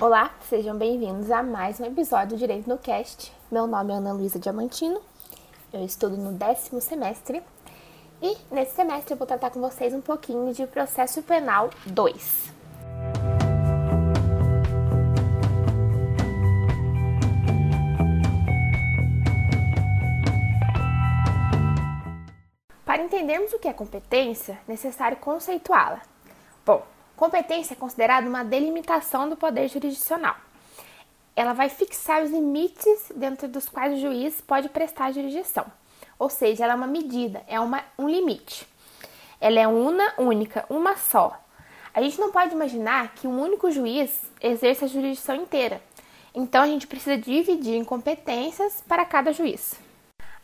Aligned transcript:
Olá, 0.00 0.30
sejam 0.48 0.78
bem-vindos 0.78 1.28
a 1.28 1.42
mais 1.42 1.80
um 1.80 1.84
episódio 1.84 2.36
do 2.36 2.38
Direito 2.38 2.70
no 2.70 2.78
Cast. 2.78 3.32
Meu 3.50 3.66
nome 3.66 3.92
é 3.92 3.96
Ana 3.96 4.12
Luísa 4.12 4.38
Diamantino, 4.38 5.02
eu 5.72 5.84
estudo 5.84 6.16
no 6.16 6.30
décimo 6.34 6.80
semestre 6.80 7.42
e 8.22 8.36
nesse 8.48 8.76
semestre 8.76 9.12
eu 9.12 9.18
vou 9.18 9.26
tratar 9.26 9.50
com 9.50 9.60
vocês 9.60 9.92
um 9.92 10.00
pouquinho 10.00 10.54
de 10.54 10.68
processo 10.68 11.20
penal 11.24 11.70
2. 11.84 12.52
Para 22.84 23.02
entendermos 23.02 23.52
o 23.52 23.58
que 23.58 23.66
é 23.66 23.72
competência, 23.72 24.52
é 24.52 24.70
necessário 24.70 25.16
conceituá-la. 25.16 26.02
Bom, 26.64 26.86
competência 27.18 27.74
é 27.74 27.76
considerada 27.76 28.28
uma 28.28 28.44
delimitação 28.44 29.28
do 29.28 29.36
poder 29.36 29.68
jurisdicional. 29.68 30.36
Ela 31.34 31.52
vai 31.52 31.68
fixar 31.68 32.22
os 32.22 32.30
limites 32.30 33.12
dentro 33.14 33.48
dos 33.48 33.68
quais 33.68 33.94
o 33.94 34.00
juiz 34.00 34.40
pode 34.40 34.68
prestar 34.68 35.12
jurisdição. 35.12 35.66
Ou 36.18 36.30
seja, 36.30 36.64
ela 36.64 36.72
é 36.72 36.76
uma 36.76 36.86
medida, 36.86 37.42
é 37.48 37.58
uma, 37.60 37.82
um 37.98 38.08
limite. 38.08 38.66
Ela 39.40 39.60
é 39.60 39.66
una, 39.66 40.14
única, 40.16 40.64
uma 40.70 40.96
só. 40.96 41.38
A 41.92 42.00
gente 42.00 42.20
não 42.20 42.30
pode 42.30 42.54
imaginar 42.54 43.14
que 43.14 43.26
um 43.26 43.40
único 43.40 43.70
juiz 43.70 44.22
exerça 44.40 44.84
a 44.84 44.88
jurisdição 44.88 45.34
inteira. 45.34 45.82
Então 46.34 46.62
a 46.62 46.66
gente 46.66 46.86
precisa 46.86 47.16
dividir 47.16 47.74
em 47.74 47.84
competências 47.84 48.82
para 48.86 49.04
cada 49.04 49.32
juiz. 49.32 49.74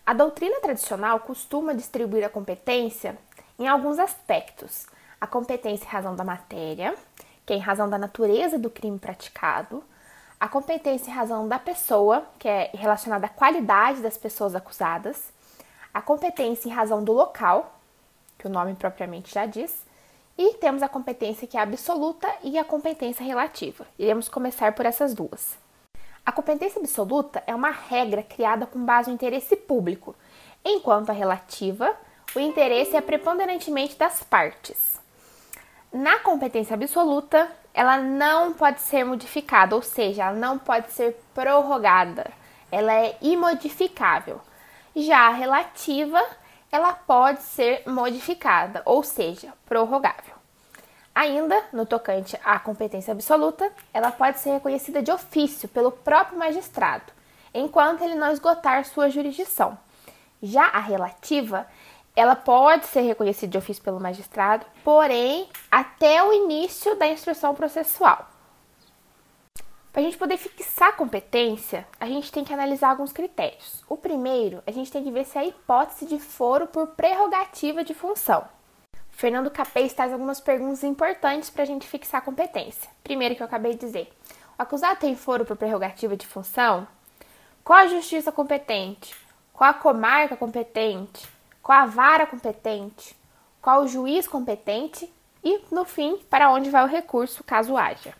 A 0.04 0.12
doutrina 0.12 0.60
tradicional 0.60 1.20
costuma 1.20 1.72
distribuir 1.72 2.24
a 2.24 2.28
competência 2.28 3.16
em 3.58 3.68
alguns 3.68 3.98
aspectos: 3.98 4.86
a 5.24 5.26
competência 5.26 5.86
em 5.86 5.88
razão 5.88 6.14
da 6.14 6.22
matéria, 6.22 6.94
que 7.46 7.54
é 7.54 7.56
em 7.56 7.60
razão 7.60 7.88
da 7.88 7.96
natureza 7.96 8.58
do 8.58 8.68
crime 8.68 8.98
praticado, 8.98 9.82
a 10.38 10.46
competência 10.46 11.10
em 11.10 11.14
razão 11.14 11.48
da 11.48 11.58
pessoa, 11.58 12.26
que 12.38 12.46
é 12.46 12.70
relacionada 12.74 13.24
à 13.24 13.28
qualidade 13.30 14.02
das 14.02 14.18
pessoas 14.18 14.54
acusadas, 14.54 15.32
a 15.94 16.02
competência 16.02 16.68
em 16.68 16.72
razão 16.72 17.02
do 17.02 17.12
local, 17.14 17.80
que 18.38 18.46
o 18.46 18.50
nome 18.50 18.74
propriamente 18.74 19.32
já 19.32 19.46
diz, 19.46 19.82
e 20.36 20.52
temos 20.58 20.82
a 20.82 20.88
competência 20.90 21.48
que 21.48 21.56
é 21.56 21.60
absoluta 21.60 22.28
e 22.42 22.58
a 22.58 22.64
competência 22.64 23.24
relativa. 23.24 23.86
Iremos 23.98 24.28
começar 24.28 24.74
por 24.74 24.84
essas 24.84 25.14
duas. 25.14 25.56
A 26.26 26.32
competência 26.32 26.78
absoluta 26.78 27.42
é 27.46 27.54
uma 27.54 27.70
regra 27.70 28.22
criada 28.22 28.66
com 28.66 28.84
base 28.84 29.08
no 29.08 29.14
interesse 29.14 29.56
público, 29.56 30.14
enquanto 30.62 31.08
a 31.08 31.14
relativa, 31.14 31.96
o 32.36 32.40
interesse 32.40 32.94
é 32.94 33.00
preponderantemente 33.00 33.96
das 33.96 34.22
partes. 34.22 35.02
Na 35.94 36.18
competência 36.18 36.74
absoluta, 36.74 37.48
ela 37.72 37.98
não 37.98 38.52
pode 38.52 38.80
ser 38.80 39.04
modificada, 39.04 39.76
ou 39.76 39.80
seja, 39.80 40.24
ela 40.24 40.36
não 40.36 40.58
pode 40.58 40.90
ser 40.90 41.16
prorrogada, 41.32 42.32
ela 42.72 42.92
é 42.92 43.16
imodificável. 43.22 44.40
Já 44.96 45.28
a 45.28 45.30
relativa, 45.30 46.20
ela 46.72 46.92
pode 46.94 47.44
ser 47.44 47.84
modificada, 47.86 48.82
ou 48.84 49.04
seja, 49.04 49.52
prorrogável. 49.66 50.34
Ainda, 51.14 51.62
no 51.72 51.86
tocante 51.86 52.36
à 52.44 52.58
competência 52.58 53.12
absoluta, 53.12 53.70
ela 53.92 54.10
pode 54.10 54.40
ser 54.40 54.50
reconhecida 54.50 55.00
de 55.00 55.12
ofício 55.12 55.68
pelo 55.68 55.92
próprio 55.92 56.36
magistrado, 56.36 57.12
enquanto 57.54 58.02
ele 58.02 58.16
não 58.16 58.32
esgotar 58.32 58.84
sua 58.84 59.08
jurisdição. 59.08 59.78
Já 60.42 60.64
a 60.64 60.80
relativa, 60.80 61.68
ela 62.16 62.36
pode 62.36 62.86
ser 62.86 63.00
reconhecida 63.00 63.50
de 63.50 63.58
ofício 63.58 63.82
pelo 63.82 64.00
magistrado, 64.00 64.64
porém, 64.84 65.48
até 65.70 66.22
o 66.22 66.32
início 66.32 66.94
da 66.96 67.06
instrução 67.06 67.54
processual. 67.54 68.28
Para 69.92 70.00
a 70.00 70.04
gente 70.04 70.18
poder 70.18 70.36
fixar 70.36 70.88
a 70.88 70.92
competência, 70.92 71.86
a 72.00 72.06
gente 72.06 72.32
tem 72.32 72.42
que 72.42 72.52
analisar 72.52 72.90
alguns 72.90 73.12
critérios. 73.12 73.84
O 73.88 73.96
primeiro, 73.96 74.62
a 74.66 74.72
gente 74.72 74.90
tem 74.90 75.04
que 75.04 75.10
ver 75.10 75.24
se 75.24 75.38
há 75.38 75.44
hipótese 75.44 76.06
de 76.06 76.18
foro 76.18 76.66
por 76.66 76.88
prerrogativa 76.88 77.84
de 77.84 77.94
função. 77.94 78.44
Fernando 79.10 79.50
Capês 79.50 79.92
traz 79.92 80.12
algumas 80.12 80.40
perguntas 80.40 80.82
importantes 80.82 81.48
para 81.48 81.62
a 81.62 81.66
gente 81.66 81.86
fixar 81.86 82.20
a 82.20 82.24
competência. 82.24 82.90
Primeiro 83.04 83.36
que 83.36 83.42
eu 83.42 83.46
acabei 83.46 83.74
de 83.74 83.86
dizer, 83.86 84.12
o 84.58 84.62
acusado 84.62 84.98
tem 84.98 85.14
foro 85.14 85.44
por 85.44 85.56
prerrogativa 85.56 86.16
de 86.16 86.26
função? 86.26 86.88
Qual 87.62 87.78
a 87.78 87.86
justiça 87.86 88.32
competente? 88.32 89.14
Qual 89.52 89.70
a 89.70 89.74
comarca 89.74 90.36
competente? 90.36 91.33
Qual 91.64 91.78
a 91.78 91.86
vara 91.86 92.26
competente? 92.26 93.16
Qual 93.62 93.84
o 93.84 93.88
juiz 93.88 94.28
competente? 94.28 95.10
E, 95.42 95.62
no 95.70 95.86
fim, 95.86 96.18
para 96.28 96.50
onde 96.52 96.68
vai 96.68 96.84
o 96.84 96.86
recurso, 96.86 97.42
caso 97.42 97.74
haja. 97.74 98.12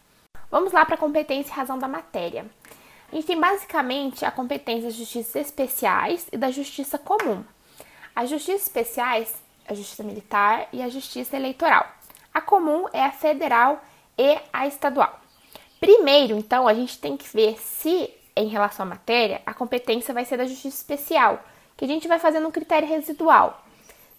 Vamos 0.51 0.73
lá 0.73 0.83
para 0.87 0.95
a 0.95 0.99
competência 0.99 1.53
e 1.53 1.55
razão 1.55 1.79
da 1.79 1.87
matéria. 1.87 2.47
A 3.13 3.15
gente 3.15 3.27
tem 3.27 3.39
basicamente 3.39 4.25
a 4.25 4.31
competência 4.31 4.85
das 4.85 4.95
justiças 4.95 5.37
especiais 5.37 6.27
e 6.33 6.39
da 6.39 6.51
justiça 6.51 6.99
comum. 6.99 7.45
As 8.17 8.31
justiças 8.31 8.63
especiais, 8.63 9.35
a 9.69 9.75
justiça 9.75 10.03
militar 10.03 10.67
e 10.73 10.81
a 10.81 10.89
justiça 10.89 11.37
eleitoral. 11.37 11.87
A 12.33 12.41
comum 12.41 12.87
é 12.95 13.05
a 13.05 13.13
federal 13.13 13.85
e 14.17 14.39
a 14.51 14.67
estadual. 14.67 15.21
Primeiro, 15.79 16.39
então, 16.39 16.67
a 16.67 16.73
gente 16.73 16.99
tem 16.99 17.15
que 17.15 17.29
ver 17.29 17.61
se, 17.61 18.11
em 18.35 18.49
relação 18.49 18.87
à 18.87 18.89
matéria, 18.89 19.43
a 19.45 19.53
competência 19.53 20.15
vai 20.15 20.25
ser 20.25 20.39
da 20.39 20.47
justiça 20.47 20.79
especial, 20.79 21.45
que 21.77 21.85
a 21.85 21.89
gente 21.89 22.09
vai 22.09 22.19
fazendo 22.19 22.49
um 22.49 22.53
critério 22.53 22.89
residual. 22.89 23.63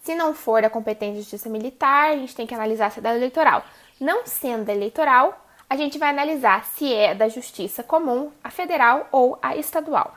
Se 0.01 0.13
não 0.13 0.33
for 0.33 0.61
da 0.61 0.69
competência 0.69 1.15
da 1.15 1.21
justiça 1.21 1.49
militar, 1.49 2.11
a 2.11 2.15
gente 2.17 2.35
tem 2.35 2.45
que 2.45 2.53
analisar 2.53 2.91
se 2.91 2.99
é 2.99 3.01
da 3.01 3.15
eleitoral. 3.15 3.63
Não 3.99 4.25
sendo 4.25 4.69
eleitoral, 4.69 5.43
a 5.69 5.75
gente 5.75 5.97
vai 5.97 6.09
analisar 6.09 6.63
se 6.65 6.93
é 6.93 7.15
da 7.15 7.27
justiça 7.27 7.81
comum, 7.81 8.31
a 8.43 8.51
federal 8.51 9.07
ou 9.11 9.39
a 9.41 9.55
estadual. 9.55 10.15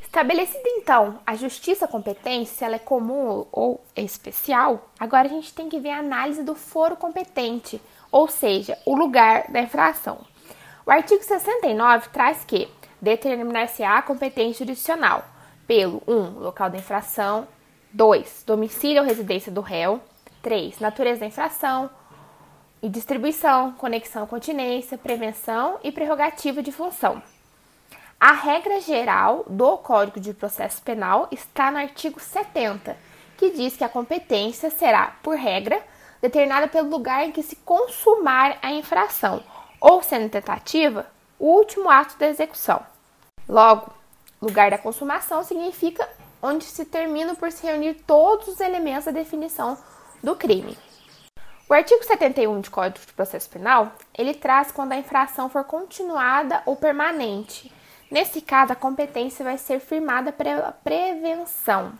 Estabelecida 0.00 0.68
então 0.76 1.18
a 1.26 1.34
justiça 1.34 1.88
competente, 1.88 2.48
se 2.48 2.64
ela 2.64 2.76
é 2.76 2.78
comum 2.78 3.44
ou 3.50 3.84
especial, 3.96 4.88
agora 5.00 5.26
a 5.26 5.30
gente 5.30 5.52
tem 5.52 5.68
que 5.68 5.80
ver 5.80 5.90
a 5.90 5.98
análise 5.98 6.44
do 6.44 6.54
foro 6.54 6.94
competente, 6.94 7.82
ou 8.12 8.28
seja, 8.28 8.78
o 8.86 8.94
lugar 8.94 9.50
da 9.50 9.60
infração. 9.60 10.18
O 10.86 10.90
artigo 10.92 11.24
69 11.24 12.10
traz 12.10 12.44
que 12.44 12.68
determinar-se-á 13.00 13.98
a 13.98 14.02
competência 14.02 14.64
jurisdicional 14.64 15.33
pelo 15.66 16.02
1. 16.06 16.12
Um, 16.12 16.38
local 16.38 16.70
da 16.70 16.78
infração, 16.78 17.46
2. 17.92 18.44
Domicílio 18.46 19.02
ou 19.02 19.08
residência 19.08 19.50
do 19.50 19.60
réu, 19.60 20.00
3. 20.42 20.80
Natureza 20.80 21.20
da 21.20 21.26
infração, 21.26 21.90
e 22.84 22.88
distribuição, 22.90 23.72
conexão, 23.72 24.26
continência, 24.26 24.98
prevenção 24.98 25.78
e 25.82 25.90
prerrogativa 25.90 26.62
de 26.62 26.70
função. 26.70 27.22
A 28.20 28.32
regra 28.32 28.78
geral 28.78 29.42
do 29.48 29.78
Código 29.78 30.20
de 30.20 30.34
Processo 30.34 30.82
Penal 30.82 31.26
está 31.30 31.70
no 31.70 31.78
artigo 31.78 32.20
70, 32.20 32.94
que 33.38 33.52
diz 33.52 33.74
que 33.74 33.84
a 33.84 33.88
competência 33.88 34.68
será, 34.68 35.16
por 35.22 35.34
regra, 35.34 35.80
determinada 36.20 36.68
pelo 36.68 36.90
lugar 36.90 37.26
em 37.26 37.32
que 37.32 37.42
se 37.42 37.56
consumar 37.56 38.58
a 38.60 38.70
infração, 38.70 39.42
ou 39.80 40.02
sendo 40.02 40.28
tentativa, 40.28 41.06
o 41.38 41.46
último 41.46 41.88
ato 41.88 42.18
da 42.18 42.28
execução. 42.28 42.82
Logo, 43.48 43.94
lugar 44.44 44.70
da 44.70 44.78
consumação 44.78 45.42
significa 45.42 46.08
onde 46.42 46.64
se 46.64 46.84
termina 46.84 47.34
por 47.34 47.50
se 47.50 47.66
reunir 47.66 47.94
todos 48.06 48.48
os 48.48 48.60
elementos 48.60 49.06
da 49.06 49.10
definição 49.10 49.78
do 50.22 50.36
crime. 50.36 50.76
O 51.68 51.72
artigo 51.72 52.04
71 52.04 52.60
do 52.60 52.70
Código 52.70 53.06
de 53.06 53.12
Processo 53.14 53.48
Penal, 53.48 53.92
ele 54.16 54.34
traz 54.34 54.70
quando 54.70 54.92
a 54.92 54.98
infração 54.98 55.48
for 55.48 55.64
continuada 55.64 56.62
ou 56.66 56.76
permanente. 56.76 57.72
Nesse 58.10 58.42
caso, 58.42 58.72
a 58.72 58.76
competência 58.76 59.42
vai 59.42 59.56
ser 59.56 59.80
firmada 59.80 60.30
pela 60.30 60.72
prevenção. 60.72 61.92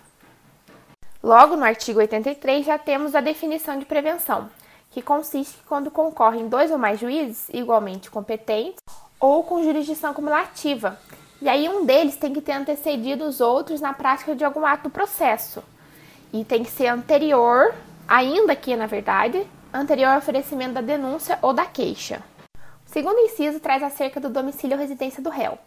Logo, 1.23 1.57
no 1.57 1.65
artigo 1.65 2.01
83, 2.01 2.67
já 2.67 2.77
temos 2.77 3.15
a 3.15 3.23
definição 3.23 3.79
de 3.79 3.87
prevenção, 3.87 4.51
que 4.91 5.01
consiste 5.01 5.57
quando 5.67 5.91
concorrem 5.91 6.47
dois 6.47 6.71
ou 6.71 6.77
mais 6.77 7.01
juízes 7.01 7.49
igualmente 7.49 8.11
competentes 8.11 8.83
ou 9.19 9.43
com 9.43 9.63
jurisdição 9.63 10.13
cumulativa. 10.13 10.99
E 11.45 11.49
aí 11.51 11.69
um 11.69 11.85
deles 11.85 12.17
tem 12.17 12.33
que 12.33 12.41
ter 12.41 12.53
antecedido 12.53 13.23
os 13.27 13.39
outros 13.39 13.79
na 13.79 13.93
prática 13.93 14.35
de 14.35 14.43
algum 14.43 14.65
ato 14.65 14.85
do 14.85 14.91
processo. 14.91 15.63
E 16.33 16.43
tem 16.43 16.65
que 16.65 16.71
ser 16.71 16.87
anterior 16.87 17.75
ainda 18.09 18.57
que, 18.57 18.75
na 18.75 18.87
verdade, 18.87 19.47
anterior 19.71 20.09
ao 20.09 20.19
oferecimento 20.21 20.73
da 20.73 20.81
denúncia 20.81 21.39
ou 21.43 21.53
da 21.53 21.67
queixa. 21.67 22.23
O 22.87 22.91
segundo 22.91 23.19
inciso 23.19 23.61
traz 23.61 23.83
acerca 23.83 24.19
do 24.19 24.31
domicílio 24.31 24.75
ou 24.75 24.81
residência 24.81 25.23
do 25.23 25.29
réu, 25.29 25.59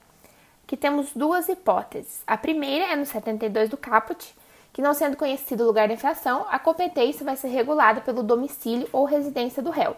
que 0.65 0.75
temos 0.75 1.12
duas 1.13 1.47
hipóteses. 1.47 2.24
A 2.25 2.35
primeira 2.35 2.91
é 2.91 2.95
no 2.95 3.06
72 3.06 3.69
do 3.69 3.77
caput, 3.77 4.33
que 4.74 4.81
não 4.81 4.95
sendo 4.95 5.15
conhecido 5.15 5.63
o 5.63 5.68
lugar 5.68 5.88
da 5.88 5.94
infração, 5.94 6.47
a 6.50 6.57
competência 6.57 7.24
vai 7.24 7.35
ser 7.35 7.50
regulada 7.50 8.01
pelo 8.01 8.24
domicílio 8.24 8.89
ou 8.91 9.06
residência 9.06 9.62
do 9.62 9.69
réu. 9.69 9.95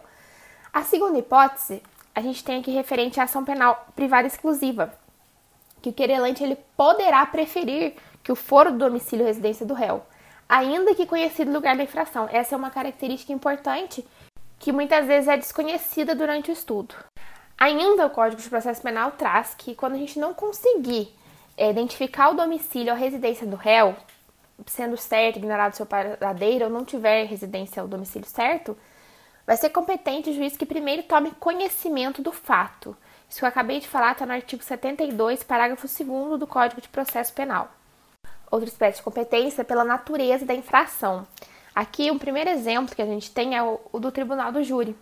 A 0.73 0.83
segunda 0.83 1.17
hipótese, 1.17 1.81
a 2.13 2.19
gente 2.19 2.43
tem 2.43 2.59
aqui 2.59 2.71
referente 2.71 3.17
à 3.21 3.23
ação 3.23 3.45
penal 3.45 3.87
privada 3.95 4.27
exclusiva, 4.27 4.93
que 5.81 5.89
o 5.89 5.93
querelante 5.93 6.43
ele 6.43 6.57
poderá 6.75 7.25
preferir 7.25 7.93
que 8.23 8.31
o 8.31 8.35
foro 8.35 8.71
do 8.71 8.77
domicílio 8.77 9.25
residência 9.25 9.65
do 9.65 9.73
réu 9.73 10.03
ainda 10.49 10.95
que 10.95 11.05
conhecido 11.05 11.53
lugar 11.53 11.77
da 11.77 11.83
infração. 11.83 12.27
Essa 12.31 12.55
é 12.55 12.57
uma 12.57 12.71
característica 12.71 13.31
importante 13.31 14.05
que 14.57 14.71
muitas 14.71 15.05
vezes 15.05 15.29
é 15.29 15.37
desconhecida 15.37 16.15
durante 16.15 16.49
o 16.49 16.53
estudo. 16.53 16.95
Ainda 17.55 18.07
o 18.07 18.09
Código 18.09 18.41
de 18.41 18.49
Processo 18.49 18.81
Penal 18.81 19.11
traz 19.11 19.53
que 19.53 19.75
quando 19.75 19.93
a 19.93 19.97
gente 19.97 20.17
não 20.17 20.33
conseguir 20.33 21.13
é, 21.55 21.69
identificar 21.69 22.29
o 22.29 22.33
domicílio 22.33 22.91
ou 22.91 22.99
residência 22.99 23.45
do 23.45 23.55
réu, 23.55 23.95
sendo 24.65 24.97
certo, 24.97 25.37
ignorado 25.37 25.75
seu 25.75 25.85
paradeiro, 25.85 26.65
ou 26.65 26.71
não 26.71 26.83
tiver 26.83 27.25
residência 27.25 27.83
ou 27.83 27.87
domicílio 27.87 28.27
certo, 28.27 28.77
vai 29.45 29.55
ser 29.55 29.69
competente 29.69 30.29
o 30.29 30.33
juiz 30.33 30.57
que 30.57 30.65
primeiro 30.65 31.03
tome 31.03 31.31
conhecimento 31.31 32.21
do 32.21 32.31
fato. 32.31 32.97
Isso 33.29 33.39
que 33.39 33.45
eu 33.45 33.49
acabei 33.49 33.79
de 33.79 33.87
falar 33.87 34.13
está 34.13 34.25
no 34.25 34.33
artigo 34.33 34.63
72, 34.63 35.43
parágrafo 35.43 35.87
2 35.87 36.39
do 36.39 36.47
Código 36.47 36.81
de 36.81 36.89
Processo 36.89 37.31
Penal. 37.31 37.69
Outra 38.49 38.67
espécie 38.67 38.97
de 38.97 39.03
competência 39.03 39.61
é 39.61 39.63
pela 39.63 39.83
natureza 39.83 40.45
da 40.45 40.55
infração. 40.55 41.27
Aqui, 41.75 42.09
um 42.09 42.17
primeiro 42.17 42.49
exemplo 42.49 42.95
que 42.95 43.01
a 43.01 43.05
gente 43.05 43.29
tem 43.29 43.55
é 43.55 43.61
o, 43.61 43.79
do 43.93 44.11
Tribunal 44.11 44.51
do 44.51 44.63
Júri. 44.63 44.95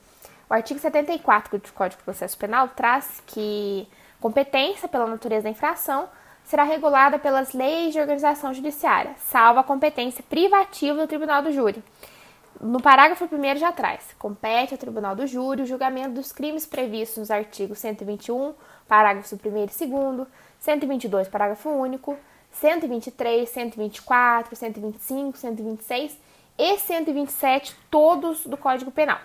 O 0.50 0.54
artigo 0.54 0.80
74 0.80 1.58
do 1.58 1.72
Código 1.72 2.00
de 2.00 2.04
Processo 2.04 2.38
Penal 2.38 2.68
traz 2.70 3.24
que 3.26 3.88
competência 4.20 4.90
pela 4.90 5.08
natureza 5.08 5.44
da 5.44 5.50
infração 5.50 6.10
será 6.44 6.64
regulada 6.64 7.18
pelas 7.18 7.54
leis 7.54 7.94
de 7.94 8.00
organização 8.00 8.54
judiciária, 8.54 9.12
salvo 9.18 9.60
a 9.60 9.64
competência 9.64 10.24
privativa 10.30 11.00
do 11.00 11.08
Tribunal 11.08 11.42
do 11.42 11.52
Júri. 11.52 11.84
No 12.60 12.82
parágrafo 12.82 13.26
1 13.26 13.58
já 13.58 13.72
traz: 13.72 14.16
compete 14.18 14.74
ao 14.74 14.78
Tribunal 14.78 15.16
do 15.16 15.28
Júri 15.28 15.62
o 15.62 15.66
julgamento 15.66 16.16
dos 16.16 16.32
crimes 16.32 16.66
previstos 16.66 17.18
nos 17.18 17.32
artigos 17.32 17.80
121, 17.80 18.54
parágrafos 18.88 19.32
1 19.34 19.36
e 19.36 19.88
2, 19.88 20.28
122, 20.60 21.28
parágrafo 21.28 21.70
único, 21.70 22.18
123, 22.52 23.48
124, 23.48 24.56
125, 24.56 25.38
126 25.38 26.18
e 26.58 26.78
127, 26.78 27.76
todos 27.92 28.46
do 28.46 28.58
Código 28.58 28.92
Penal 28.92 29.20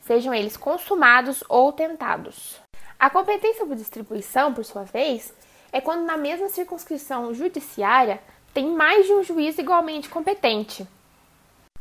sejam 0.00 0.34
eles 0.34 0.56
consumados 0.56 1.44
ou 1.48 1.72
tentados. 1.72 2.60
A 2.98 3.08
competência 3.08 3.64
por 3.64 3.76
distribuição, 3.76 4.52
por 4.52 4.64
sua 4.64 4.82
vez, 4.82 5.32
é 5.72 5.80
quando 5.80 6.04
na 6.04 6.16
mesma 6.16 6.48
circunscrição 6.48 7.32
judiciária 7.32 8.20
tem 8.52 8.66
mais 8.66 9.06
de 9.06 9.12
um 9.12 9.22
juiz 9.22 9.56
igualmente 9.58 10.08
competente. 10.08 10.86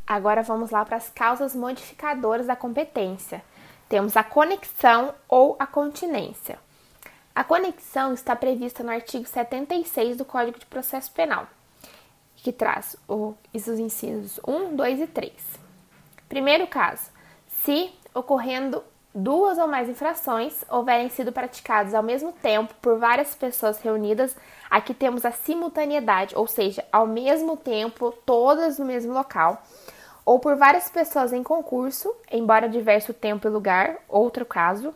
Agora 0.10 0.42
vamos 0.42 0.72
lá 0.72 0.84
para 0.84 0.98
as 0.98 1.08
causas 1.08 1.54
modificadoras 1.54 2.48
da 2.48 2.56
competência. 2.56 3.44
Temos 3.88 4.18
a 4.18 4.24
conexão 4.24 5.14
ou 5.28 5.56
a 5.60 5.68
continência. 5.68 6.58
A 7.36 7.44
conexão 7.44 8.12
está 8.12 8.36
prevista 8.36 8.82
no 8.82 8.90
artigo 8.90 9.28
76 9.28 10.18
do 10.18 10.26
Código 10.26 10.58
de 10.58 10.66
Processo 10.66 11.12
Penal, 11.12 11.46
que 12.38 12.52
traz 12.52 12.96
os 13.08 13.68
incisos 13.80 14.40
1, 14.48 14.76
2 14.76 15.02
e 15.02 15.06
3. 15.06 15.32
Primeiro 16.28 16.66
caso, 16.66 17.12
se 17.64 17.94
ocorrendo 18.12 18.84
duas 19.14 19.60
ou 19.60 19.68
mais 19.68 19.88
infrações 19.88 20.66
houverem 20.72 21.10
sido 21.10 21.32
praticadas 21.32 21.94
ao 21.94 22.02
mesmo 22.02 22.32
tempo 22.32 22.74
por 22.82 22.98
várias 22.98 23.36
pessoas 23.36 23.80
reunidas, 23.80 24.36
aqui 24.72 24.92
temos 24.92 25.24
a 25.24 25.32
simultaneidade, 25.32 26.36
ou 26.36 26.48
seja, 26.48 26.84
ao 26.92 27.06
mesmo 27.06 27.56
tempo, 27.56 28.12
todas 28.26 28.80
no 28.80 28.86
mesmo 28.86 29.14
local, 29.14 29.62
ou 30.30 30.38
por 30.38 30.56
várias 30.56 30.88
pessoas 30.88 31.34
em 31.34 31.42
concurso, 31.42 32.16
embora 32.32 32.70
diverso 32.70 33.16
tempo 33.16 33.48
e 33.48 33.50
lugar, 33.50 33.98
outro 34.08 34.46
caso, 34.46 34.94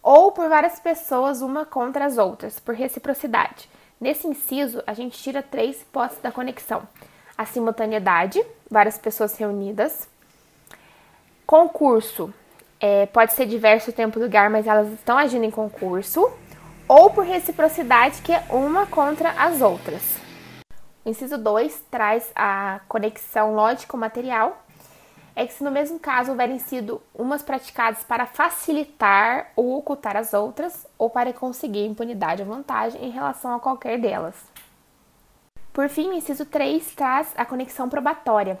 ou 0.00 0.30
por 0.30 0.48
várias 0.48 0.78
pessoas 0.78 1.42
uma 1.42 1.66
contra 1.66 2.04
as 2.04 2.18
outras, 2.18 2.60
por 2.60 2.76
reciprocidade. 2.76 3.68
Nesse 4.00 4.28
inciso, 4.28 4.80
a 4.86 4.94
gente 4.94 5.18
tira 5.18 5.42
três 5.42 5.82
hipóteses 5.82 6.22
da 6.22 6.30
conexão: 6.30 6.84
a 7.36 7.44
simultaneidade, 7.44 8.40
várias 8.70 8.96
pessoas 8.96 9.36
reunidas, 9.36 10.08
concurso, 11.44 12.32
é, 12.78 13.06
pode 13.06 13.32
ser 13.32 13.46
diverso 13.46 13.92
tempo 13.92 14.20
e 14.20 14.22
lugar, 14.22 14.50
mas 14.50 14.68
elas 14.68 14.88
estão 14.92 15.18
agindo 15.18 15.44
em 15.44 15.50
concurso, 15.50 16.32
ou 16.86 17.10
por 17.10 17.24
reciprocidade, 17.24 18.22
que 18.22 18.32
é 18.32 18.44
uma 18.50 18.86
contra 18.86 19.30
as 19.30 19.60
outras. 19.60 20.20
O 21.04 21.08
inciso 21.08 21.38
2 21.38 21.86
traz 21.90 22.30
a 22.36 22.82
conexão 22.86 23.54
lógico-material, 23.54 24.59
é 25.40 25.46
que 25.46 25.54
se 25.54 25.64
no 25.64 25.70
mesmo 25.70 25.98
caso 25.98 26.32
houverem 26.32 26.58
sido 26.58 27.00
umas 27.14 27.42
praticadas 27.42 28.04
para 28.04 28.26
facilitar 28.26 29.50
ou 29.56 29.78
ocultar 29.78 30.14
as 30.14 30.34
outras, 30.34 30.86
ou 30.98 31.08
para 31.08 31.32
conseguir 31.32 31.86
impunidade 31.86 32.42
ou 32.42 32.48
vantagem 32.48 33.02
em 33.02 33.10
relação 33.10 33.54
a 33.54 33.58
qualquer 33.58 33.98
delas. 33.98 34.34
Por 35.72 35.88
fim, 35.88 36.10
o 36.10 36.12
inciso 36.12 36.44
3 36.44 36.94
traz 36.94 37.32
a 37.38 37.46
conexão 37.46 37.88
probatória, 37.88 38.60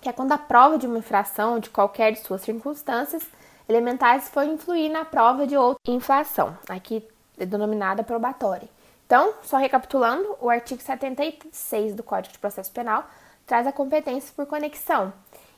que 0.00 0.08
é 0.08 0.12
quando 0.12 0.30
a 0.30 0.38
prova 0.38 0.78
de 0.78 0.86
uma 0.86 0.98
infração 0.98 1.58
de 1.58 1.70
qualquer 1.70 2.12
de 2.12 2.20
suas 2.20 2.42
circunstâncias 2.42 3.26
elementares 3.68 4.28
foi 4.28 4.46
influir 4.46 4.88
na 4.88 5.04
prova 5.04 5.44
de 5.44 5.56
outra 5.56 5.92
inflação, 5.92 6.56
aqui 6.68 7.02
denominada 7.36 8.04
probatória. 8.04 8.68
Então, 9.06 9.34
só 9.42 9.56
recapitulando, 9.56 10.36
o 10.40 10.48
artigo 10.48 10.80
76 10.80 11.96
do 11.96 12.04
Código 12.04 12.32
de 12.32 12.38
Processo 12.38 12.70
Penal 12.70 13.10
traz 13.44 13.66
a 13.66 13.72
competência 13.72 14.32
por 14.36 14.46
conexão. 14.46 15.12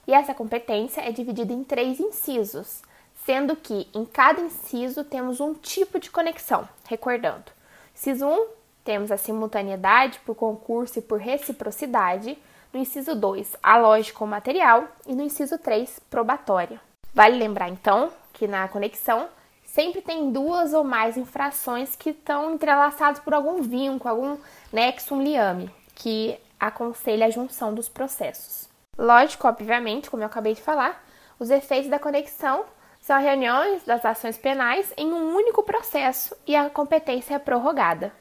E 0.08 0.14
essa 0.14 0.32
competência 0.32 1.02
é 1.02 1.12
dividida 1.12 1.52
em 1.52 1.62
três 1.62 2.00
incisos, 2.00 2.81
sendo 3.26 3.55
que 3.55 3.87
em 3.93 4.06
cada 4.06 4.40
inciso 4.40 5.05
temos 5.05 5.38
um 5.38 5.52
tipo 5.52 6.00
de 6.00 6.10
conexão. 6.10 6.66
Recordando, 6.88 7.52
inciso 7.94 8.26
1, 8.26 8.46
temos 8.82 9.12
a 9.12 9.19
simultaneidade 9.19 10.19
por 10.20 10.34
concurso 10.34 10.99
e 10.99 11.02
por 11.02 11.20
reciprocidade. 11.20 12.38
No 12.72 12.81
inciso 12.81 13.14
2, 13.14 13.56
a 13.62 13.76
lógica 13.76 14.25
ou 14.25 14.26
material. 14.26 14.88
E 15.06 15.14
no 15.14 15.22
inciso 15.22 15.58
3, 15.58 16.00
probatória. 16.08 16.81
Vale 17.12 17.37
lembrar 17.37 17.69
então 17.69 18.11
que 18.32 18.49
na 18.49 18.66
conexão 18.66 19.28
sempre 19.62 20.00
tem 20.00 20.32
duas 20.32 20.72
ou 20.72 20.84
mais 20.84 21.19
infrações 21.19 21.94
que 21.94 22.11
estão 22.11 22.54
entrelaçadas 22.54 23.20
por 23.20 23.34
algum 23.34 23.61
vínculo, 23.61 24.08
algum 24.08 24.38
nexo, 24.72 25.14
um 25.14 25.22
liame, 25.22 25.70
que 25.94 26.38
aconselha 26.58 27.26
a 27.26 27.31
junção 27.31 27.75
dos 27.75 27.90
processos. 27.90 28.69
Lógico, 28.98 29.46
obviamente, 29.46 30.10
como 30.10 30.24
eu 30.24 30.26
acabei 30.26 30.54
de 30.54 30.60
falar, 30.60 31.04
os 31.38 31.50
efeitos 31.50 31.88
da 31.88 32.00
conexão 32.00 32.64
são 33.00 33.20
reuniões 33.20 33.84
das 33.84 34.04
ações 34.04 34.36
penais 34.36 34.92
em 34.96 35.12
um 35.12 35.36
único 35.36 35.62
processo 35.62 36.36
e 36.44 36.56
a 36.56 36.68
competência 36.68 37.36
é 37.36 37.38
prorrogada. 37.38 38.12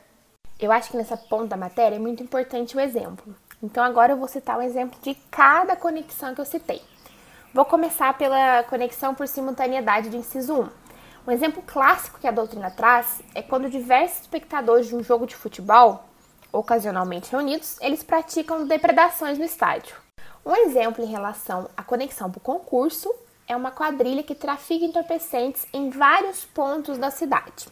Eu 0.59 0.71
acho 0.71 0.91
que 0.91 0.97
nessa 0.97 1.17
ponta 1.17 1.47
da 1.47 1.57
matéria 1.57 1.95
é 1.95 1.99
muito 1.99 2.21
importante 2.21 2.77
o 2.77 2.79
exemplo. 2.79 3.35
Então 3.61 3.83
agora 3.83 4.13
eu 4.13 4.17
vou 4.17 4.27
citar 4.27 4.55
o 4.55 4.59
um 4.59 4.63
exemplo 4.63 4.99
de 5.01 5.15
cada 5.31 5.75
conexão 5.75 6.35
que 6.35 6.41
eu 6.41 6.45
citei. 6.45 6.81
Vou 7.51 7.65
começar 7.65 8.15
pela 8.15 8.61
conexão 8.63 9.15
por 9.15 9.27
simultaneidade 9.27 10.09
do 10.09 10.15
inciso 10.15 10.61
1. 10.61 10.69
Um 11.27 11.31
exemplo 11.31 11.63
clássico 11.65 12.19
que 12.19 12.27
a 12.27 12.31
doutrina 12.31 12.69
traz 12.69 13.21
é 13.33 13.41
quando 13.41 13.67
diversos 13.67 14.21
espectadores 14.21 14.85
de 14.85 14.95
um 14.95 15.03
jogo 15.03 15.25
de 15.25 15.35
futebol, 15.35 16.05
ocasionalmente 16.53 17.31
reunidos, 17.31 17.77
eles 17.81 18.03
praticam 18.03 18.67
depredações 18.67 19.39
no 19.39 19.43
estádio. 19.43 20.06
Um 20.47 20.55
exemplo 20.55 21.03
em 21.03 21.07
relação 21.09 21.69
à 21.75 21.83
conexão 21.83 22.31
por 22.31 22.39
concurso 22.39 23.13
é 23.49 23.53
uma 23.53 23.69
quadrilha 23.69 24.23
que 24.23 24.33
trafica 24.33 24.85
entorpecentes 24.85 25.67
em 25.73 25.89
vários 25.89 26.45
pontos 26.45 26.97
da 26.97 27.11
cidade. 27.11 27.67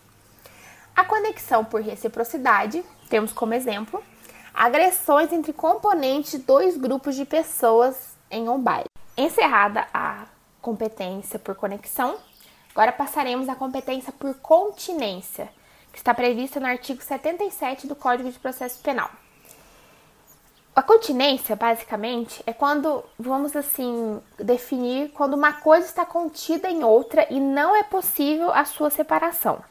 A 0.94 1.06
conexão 1.06 1.64
por 1.64 1.80
reciprocidade, 1.80 2.84
temos 3.10 3.32
como 3.32 3.54
exemplo 3.54 4.04
agressões 4.54 5.32
entre 5.32 5.54
componentes 5.54 6.32
de 6.32 6.40
dois 6.40 6.76
grupos 6.76 7.16
de 7.16 7.24
pessoas 7.24 8.18
em 8.30 8.50
um 8.50 8.60
baile. 8.60 8.90
Encerrada 9.16 9.88
a 9.94 10.26
competência 10.62 11.40
por 11.40 11.56
conexão, 11.56 12.18
agora 12.72 12.92
passaremos 12.92 13.48
à 13.48 13.56
competência 13.56 14.12
por 14.12 14.34
continência, 14.40 15.48
que 15.94 15.98
está 15.98 16.14
prevista 16.14 16.60
no 16.60 16.68
artigo 16.68 17.02
77 17.02 17.88
do 17.88 17.96
Código 17.96 18.30
de 18.30 18.38
Processo 18.38 18.82
Penal. 18.82 19.10
A 20.76 20.84
continência, 20.84 21.56
basicamente, 21.56 22.44
é 22.46 22.52
quando, 22.52 23.02
vamos 23.18 23.56
assim, 23.56 24.22
definir 24.38 25.10
quando 25.12 25.34
uma 25.34 25.54
coisa 25.54 25.86
está 25.86 26.06
contida 26.06 26.70
em 26.70 26.84
outra 26.84 27.26
e 27.30 27.40
não 27.40 27.74
é 27.74 27.82
possível 27.84 28.52
a 28.52 28.66
sua 28.66 28.90
separação. 28.90 29.64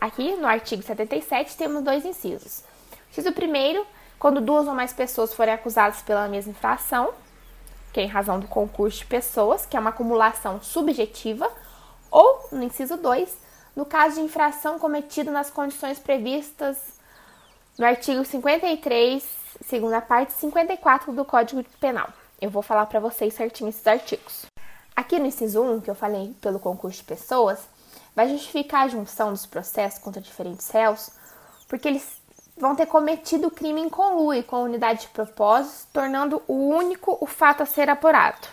Aqui, 0.00 0.36
no 0.36 0.46
artigo 0.46 0.80
77, 0.80 1.56
temos 1.56 1.82
dois 1.82 2.04
incisos. 2.04 2.62
Inciso 3.10 3.32
primeiro, 3.32 3.84
quando 4.20 4.40
duas 4.40 4.68
ou 4.68 4.72
mais 4.72 4.92
pessoas 4.92 5.34
forem 5.34 5.52
acusadas 5.52 6.00
pela 6.02 6.28
mesma 6.28 6.52
infração, 6.52 7.12
que 7.92 7.98
é 7.98 8.04
em 8.04 8.08
razão 8.08 8.38
do 8.38 8.46
concurso 8.46 8.98
de 8.98 9.06
pessoas, 9.06 9.66
que 9.66 9.76
é 9.76 9.80
uma 9.80 9.90
acumulação 9.90 10.62
subjetiva, 10.62 11.50
ou, 12.08 12.46
no 12.52 12.62
inciso 12.62 12.96
2, 12.96 13.36
no 13.74 13.84
caso 13.84 14.14
de 14.14 14.20
infração 14.20 14.78
cometida 14.78 15.32
nas 15.32 15.50
condições 15.50 15.98
previstas 15.98 16.76
no 17.76 17.84
artigo 17.84 18.24
53, 18.24 19.41
segunda 19.60 20.00
parte 20.00 20.32
54 20.32 21.12
do 21.12 21.24
Código 21.24 21.62
Penal. 21.78 22.08
Eu 22.40 22.50
vou 22.50 22.62
falar 22.62 22.86
para 22.86 23.00
vocês 23.00 23.34
certinho 23.34 23.68
esses 23.68 23.86
artigos. 23.86 24.46
Aqui 24.94 25.18
no 25.18 25.26
inciso 25.26 25.62
1, 25.62 25.80
que 25.80 25.90
eu 25.90 25.94
falei 25.94 26.34
pelo 26.40 26.58
concurso 26.58 26.98
de 26.98 27.04
pessoas, 27.04 27.60
vai 28.14 28.28
justificar 28.28 28.82
a 28.82 28.88
junção 28.88 29.30
dos 29.30 29.46
processos 29.46 29.98
contra 29.98 30.20
diferentes 30.20 30.68
réus, 30.70 31.10
porque 31.68 31.88
eles 31.88 32.20
vão 32.56 32.76
ter 32.76 32.86
cometido 32.86 33.48
o 33.48 33.50
crime 33.50 33.80
em 33.80 33.88
conluio 33.88 34.44
com 34.44 34.56
a 34.56 34.60
unidade 34.60 35.02
de 35.02 35.08
propósito, 35.08 35.88
tornando 35.92 36.42
o 36.46 36.68
único 36.68 37.16
o 37.20 37.26
fato 37.26 37.62
a 37.62 37.66
ser 37.66 37.88
apurado. 37.88 38.48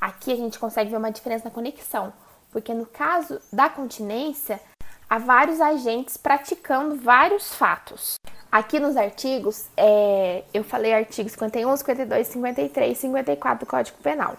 Aqui 0.00 0.32
a 0.32 0.36
gente 0.36 0.58
consegue 0.58 0.90
ver 0.90 0.96
uma 0.96 1.10
diferença 1.12 1.44
na 1.44 1.54
conexão, 1.54 2.12
porque 2.50 2.72
no 2.72 2.86
caso 2.86 3.40
da 3.52 3.68
continência, 3.68 4.60
a 5.08 5.18
vários 5.18 5.60
agentes 5.60 6.16
praticando 6.16 6.96
vários 6.96 7.54
fatos. 7.54 8.16
Aqui 8.50 8.78
nos 8.80 8.96
artigos, 8.96 9.66
é, 9.76 10.44
eu 10.54 10.64
falei 10.64 10.94
artigos 10.94 11.32
51, 11.32 11.76
52, 11.76 12.26
53 12.28 12.96
e 12.96 13.00
54 13.00 13.66
do 13.66 13.68
Código 13.68 13.98
Penal. 13.98 14.36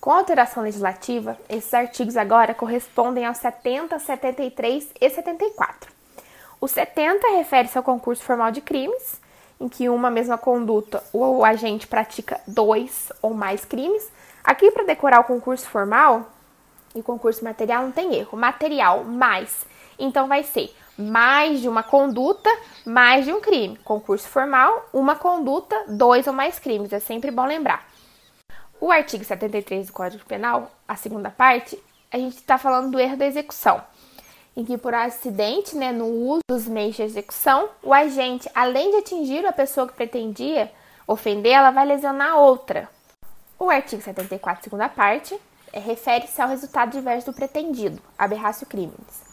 Com 0.00 0.12
a 0.12 0.18
alteração 0.18 0.62
legislativa, 0.62 1.36
esses 1.48 1.72
artigos 1.74 2.16
agora 2.16 2.54
correspondem 2.54 3.26
aos 3.26 3.38
70, 3.38 3.98
73 3.98 4.88
e 5.00 5.10
74. 5.10 5.92
O 6.60 6.68
70 6.68 7.36
refere-se 7.36 7.76
ao 7.76 7.84
concurso 7.84 8.22
formal 8.22 8.50
de 8.50 8.60
crimes, 8.60 9.20
em 9.60 9.68
que 9.68 9.88
uma 9.88 10.10
mesma 10.10 10.38
conduta 10.38 11.02
o 11.12 11.44
agente 11.44 11.86
pratica 11.86 12.40
dois 12.46 13.12
ou 13.20 13.34
mais 13.34 13.64
crimes. 13.64 14.10
Aqui, 14.42 14.70
para 14.70 14.84
decorar 14.84 15.20
o 15.20 15.24
concurso 15.24 15.68
formal 15.68 16.30
e 16.94 17.00
o 17.00 17.02
concurso 17.02 17.44
material, 17.44 17.82
não 17.82 17.92
tem 17.92 18.14
erro. 18.14 18.38
Material 18.38 19.04
mais. 19.04 19.66
Então, 19.98 20.28
vai 20.28 20.42
ser 20.42 20.74
mais 21.00 21.60
de 21.60 21.68
uma 21.68 21.82
conduta, 21.82 22.50
mais 22.84 23.24
de 23.24 23.32
um 23.32 23.40
crime. 23.40 23.76
Concurso 23.78 24.28
formal, 24.28 24.88
uma 24.92 25.16
conduta, 25.16 25.84
dois 25.88 26.26
ou 26.26 26.32
mais 26.32 26.58
crimes. 26.58 26.92
É 26.92 27.00
sempre 27.00 27.30
bom 27.30 27.46
lembrar. 27.46 27.88
O 28.80 28.90
artigo 28.90 29.24
73 29.24 29.88
do 29.88 29.92
Código 29.92 30.24
Penal, 30.24 30.70
a 30.88 30.96
segunda 30.96 31.30
parte, 31.30 31.78
a 32.10 32.16
gente 32.16 32.36
está 32.36 32.56
falando 32.56 32.90
do 32.90 32.98
erro 32.98 33.16
da 33.16 33.26
execução, 33.26 33.82
em 34.56 34.64
que 34.64 34.78
por 34.78 34.94
acidente, 34.94 35.76
né, 35.76 35.92
no 35.92 36.06
uso 36.06 36.40
dos 36.48 36.66
meios 36.66 36.96
de 36.96 37.02
execução, 37.02 37.68
o 37.82 37.92
agente, 37.92 38.50
além 38.54 38.90
de 38.90 38.96
atingir 38.96 39.44
a 39.46 39.52
pessoa 39.52 39.86
que 39.86 39.92
pretendia 39.92 40.72
ofender, 41.06 41.52
ela 41.52 41.70
vai 41.70 41.84
lesionar 41.84 42.38
outra. 42.38 42.88
O 43.58 43.68
artigo 43.68 44.00
74, 44.00 44.64
segunda 44.64 44.88
parte, 44.88 45.38
é, 45.72 45.78
refere-se 45.78 46.40
ao 46.40 46.48
resultado 46.48 46.92
diverso 46.92 47.30
do 47.30 47.36
pretendido, 47.36 48.00
aberrácio 48.18 48.66
crimes, 48.66 49.29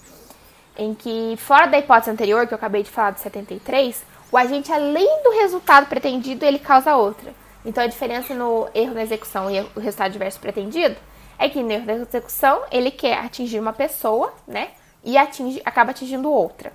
em 0.77 0.93
que, 0.93 1.35
fora 1.37 1.65
da 1.65 1.77
hipótese 1.77 2.11
anterior, 2.11 2.47
que 2.47 2.53
eu 2.53 2.57
acabei 2.57 2.83
de 2.83 2.89
falar 2.89 3.11
do 3.11 3.19
73, 3.19 4.03
o 4.31 4.37
agente, 4.37 4.71
além 4.71 5.23
do 5.23 5.31
resultado 5.31 5.87
pretendido, 5.87 6.45
ele 6.45 6.59
causa 6.59 6.95
outra. 6.95 7.33
Então 7.65 7.83
a 7.83 7.87
diferença 7.87 8.33
no 8.33 8.69
erro 8.73 8.93
na 8.93 9.03
execução 9.03 9.49
e 9.51 9.59
o 9.75 9.79
resultado 9.79 10.11
diverso 10.11 10.39
pretendido 10.39 10.95
é 11.37 11.49
que 11.49 11.61
no 11.61 11.71
erro 11.71 11.85
da 11.85 11.93
execução 11.93 12.61
ele 12.71 12.91
quer 12.91 13.17
atingir 13.17 13.59
uma 13.59 13.73
pessoa, 13.73 14.33
né? 14.47 14.69
E 15.03 15.17
atinge, 15.17 15.61
acaba 15.65 15.91
atingindo 15.91 16.31
outra. 16.31 16.71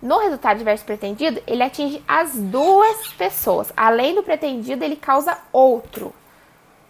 No 0.00 0.18
resultado 0.18 0.58
diverso 0.58 0.84
pretendido, 0.84 1.42
ele 1.46 1.62
atinge 1.62 2.02
as 2.06 2.34
duas 2.34 3.08
pessoas. 3.14 3.72
Além 3.76 4.14
do 4.14 4.22
pretendido, 4.22 4.84
ele 4.84 4.96
causa 4.96 5.38
outro. 5.52 6.14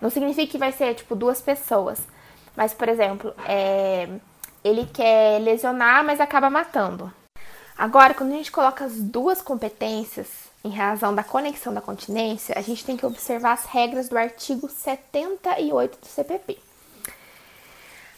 Não 0.01 0.11
significa 0.11 0.51
que 0.53 0.59
vai 0.59 0.73
ser 0.73 0.95
tipo 0.95 1.15
duas 1.15 1.41
pessoas. 1.41 2.07
Mas, 2.57 2.75
por 2.75 2.89
exemplo, 2.89 3.33
é, 3.47 4.09
ele 4.67 4.89
quer 4.93 5.41
lesionar, 5.41 6.05
mas 6.05 6.21
acaba 6.21 6.51
matando. 6.51 7.13
Agora, 7.77 8.15
quando 8.15 8.33
a 8.33 8.37
gente 8.37 8.51
coloca 8.51 8.85
as 8.85 8.95
duas 8.95 9.41
competências 9.43 10.27
em 10.65 10.71
razão 10.71 11.15
da 11.15 11.23
conexão 11.23 11.73
da 11.73 11.81
continência, 11.81 12.59
a 12.59 12.63
gente 12.63 12.85
tem 12.85 12.97
que 12.97 13.07
observar 13.07 13.53
as 13.53 13.67
regras 13.67 14.09
do 14.09 14.19
artigo 14.19 14.69
78 14.69 15.99
do 16.01 16.07
CPP. 16.07 16.59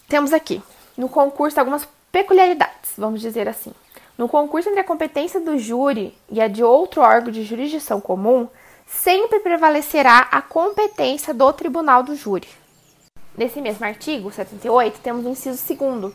Temos 0.09 0.33
aqui, 0.33 0.63
no 0.97 1.09
concurso, 1.09 1.59
algumas 1.61 1.87
peculiaridades, 2.11 2.93
vamos 2.97 3.21
dizer 3.21 3.49
assim. 3.49 3.73
No 4.17 4.29
concurso 4.29 4.69
entre 4.69 4.81
a 4.81 4.85
competência 4.85 5.41
do 5.41 5.59
júri 5.59 6.17
e 6.31 6.41
a 6.41 6.49
de 6.49 6.65
outro 6.65 7.03
órgão 7.03 7.31
de 7.31 7.45
jurisdição 7.45 8.01
comum, 8.01 8.49
sempre 8.87 9.41
prevalecerá 9.41 10.29
a 10.31 10.41
competência 10.41 11.35
do 11.35 11.53
tribunal 11.53 12.03
do 12.03 12.17
júri. 12.17 12.49
Nesse 13.37 13.61
mesmo 13.61 13.85
artigo 13.85 14.33
78, 14.33 14.99
temos 15.01 15.27
o 15.27 15.29
inciso 15.29 15.63
2 15.75 16.13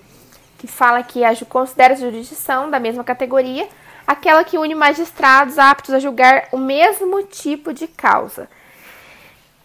que 0.64 0.68
fala 0.68 1.04
que 1.04 1.26
a 1.26 1.36
considera 1.46 1.94
a 1.94 1.98
jurisdição 1.98 2.72
da 2.72 2.80
mesma 2.80 3.04
categoria 3.04 3.68
aquela 4.08 4.46
que 4.46 4.58
une 4.58 4.74
magistrados 4.74 5.60
aptos 5.60 5.94
a 5.94 6.00
julgar 6.00 6.48
o 6.54 6.58
mesmo 6.58 7.22
tipo 7.24 7.74
de 7.74 7.86
causa. 7.86 8.50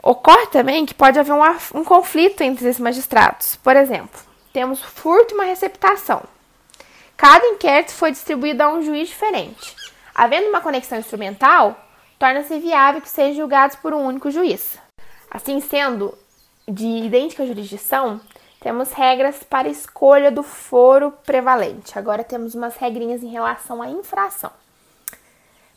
Ocorre 0.03 0.49
também 0.49 0.85
que 0.85 0.95
pode 0.95 1.17
haver 1.17 1.33
um, 1.33 1.41
um 1.73 1.85
conflito 1.85 2.43
entre 2.43 2.69
esses 2.69 2.81
magistrados. 2.81 3.55
Por 3.63 3.77
exemplo, 3.77 4.21
temos 4.53 4.83
furto 4.83 5.35
e 5.35 5.37
uma 5.37 5.45
receptação. 5.45 6.25
Cada 7.17 7.47
inquérito 7.47 7.93
foi 7.93 8.11
distribuído 8.11 8.65
a 8.65 8.69
um 8.69 8.83
juiz 8.83 9.09
diferente. 9.09 9.77
Havendo 10.13 10.49
uma 10.49 10.61
conexão 10.61 10.99
instrumental, 10.99 11.79
torna-se 12.19 12.59
viável 12.59 13.01
que 13.01 13.09
sejam 13.09 13.37
julgados 13.37 13.77
por 13.77 13.95
um 13.95 14.05
único 14.05 14.33
juiz. 14.33 14.81
Assim 15.31 15.61
sendo, 15.61 16.19
de 16.67 16.87
idêntica 16.87 17.47
jurisdição, 17.47 18.21
temos 18.61 18.93
regras 18.93 19.43
para 19.43 19.69
escolha 19.69 20.31
do 20.31 20.43
foro 20.43 21.13
prevalente. 21.25 21.99
Agora 21.99 22.25
temos 22.25 22.55
umas 22.55 22.77
regrinhas 22.77 23.23
em 23.23 23.29
relação 23.29 23.81
à 23.81 23.89
infração. 23.89 24.51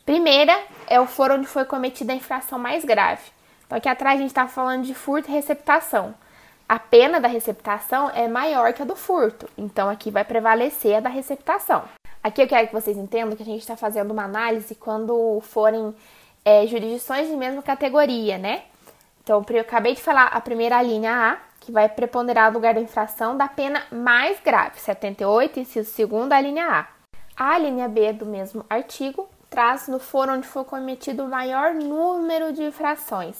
Primeira 0.04 0.58
é 0.88 1.00
o 1.00 1.06
foro 1.06 1.34
onde 1.34 1.46
foi 1.46 1.64
cometida 1.64 2.12
a 2.12 2.16
infração 2.16 2.58
mais 2.58 2.84
grave. 2.84 3.22
Então 3.66 3.78
aqui 3.78 3.88
atrás 3.88 4.16
a 4.16 4.20
gente 4.20 4.30
está 4.30 4.48
falando 4.48 4.84
de 4.84 4.94
furto 4.94 5.30
e 5.30 5.32
receptação. 5.32 6.14
A 6.68 6.78
pena 6.78 7.20
da 7.20 7.28
receptação 7.28 8.10
é 8.10 8.26
maior 8.26 8.72
que 8.72 8.82
a 8.82 8.84
do 8.84 8.96
furto, 8.96 9.48
então 9.58 9.88
aqui 9.88 10.10
vai 10.10 10.24
prevalecer 10.24 10.96
a 10.96 11.00
da 11.00 11.08
receptação. 11.08 11.84
Aqui 12.22 12.40
eu 12.40 12.48
quero 12.48 12.68
que 12.68 12.72
vocês 12.72 12.96
entendam 12.96 13.36
que 13.36 13.42
a 13.42 13.46
gente 13.46 13.60
está 13.60 13.76
fazendo 13.76 14.12
uma 14.12 14.24
análise 14.24 14.74
quando 14.74 15.40
forem 15.42 15.94
é, 16.44 16.66
jurisdições 16.66 17.28
de 17.28 17.36
mesma 17.36 17.62
categoria, 17.62 18.38
né? 18.38 18.62
Então, 19.22 19.44
eu 19.48 19.60
acabei 19.60 19.94
de 19.94 20.00
falar 20.00 20.26
a 20.26 20.40
primeira 20.40 20.82
linha 20.82 21.12
A, 21.12 21.51
que 21.62 21.70
vai 21.70 21.88
preponderar 21.88 22.50
o 22.50 22.54
lugar 22.54 22.74
da 22.74 22.80
infração 22.80 23.36
da 23.36 23.46
pena 23.46 23.84
mais 23.90 24.40
grave, 24.40 24.80
78, 24.80 25.60
inciso 25.60 26.08
2 26.08 26.30
a 26.32 26.40
linha 26.40 26.66
A. 26.66 26.86
A 27.36 27.56
linha 27.56 27.88
B 27.88 28.12
do 28.12 28.26
mesmo 28.26 28.66
artigo 28.68 29.28
traz 29.48 29.86
no 29.86 30.00
foro 30.00 30.32
onde 30.32 30.46
foi 30.46 30.64
cometido 30.64 31.24
o 31.24 31.28
maior 31.28 31.72
número 31.72 32.52
de 32.52 32.64
infrações. 32.64 33.36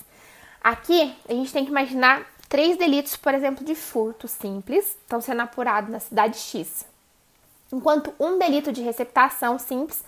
Aqui, 0.62 1.14
a 1.28 1.32
gente 1.32 1.52
tem 1.52 1.64
que 1.64 1.70
imaginar 1.70 2.22
três 2.48 2.76
delitos, 2.76 3.16
por 3.16 3.34
exemplo, 3.34 3.64
de 3.64 3.74
furto 3.74 4.28
simples, 4.28 4.86
estão 4.86 5.20
sendo 5.20 5.42
apurados 5.42 5.90
na 5.90 5.98
cidade 5.98 6.38
X, 6.38 6.86
enquanto 7.72 8.14
um 8.20 8.38
delito 8.38 8.70
de 8.70 8.82
receptação 8.82 9.58
simples 9.58 10.04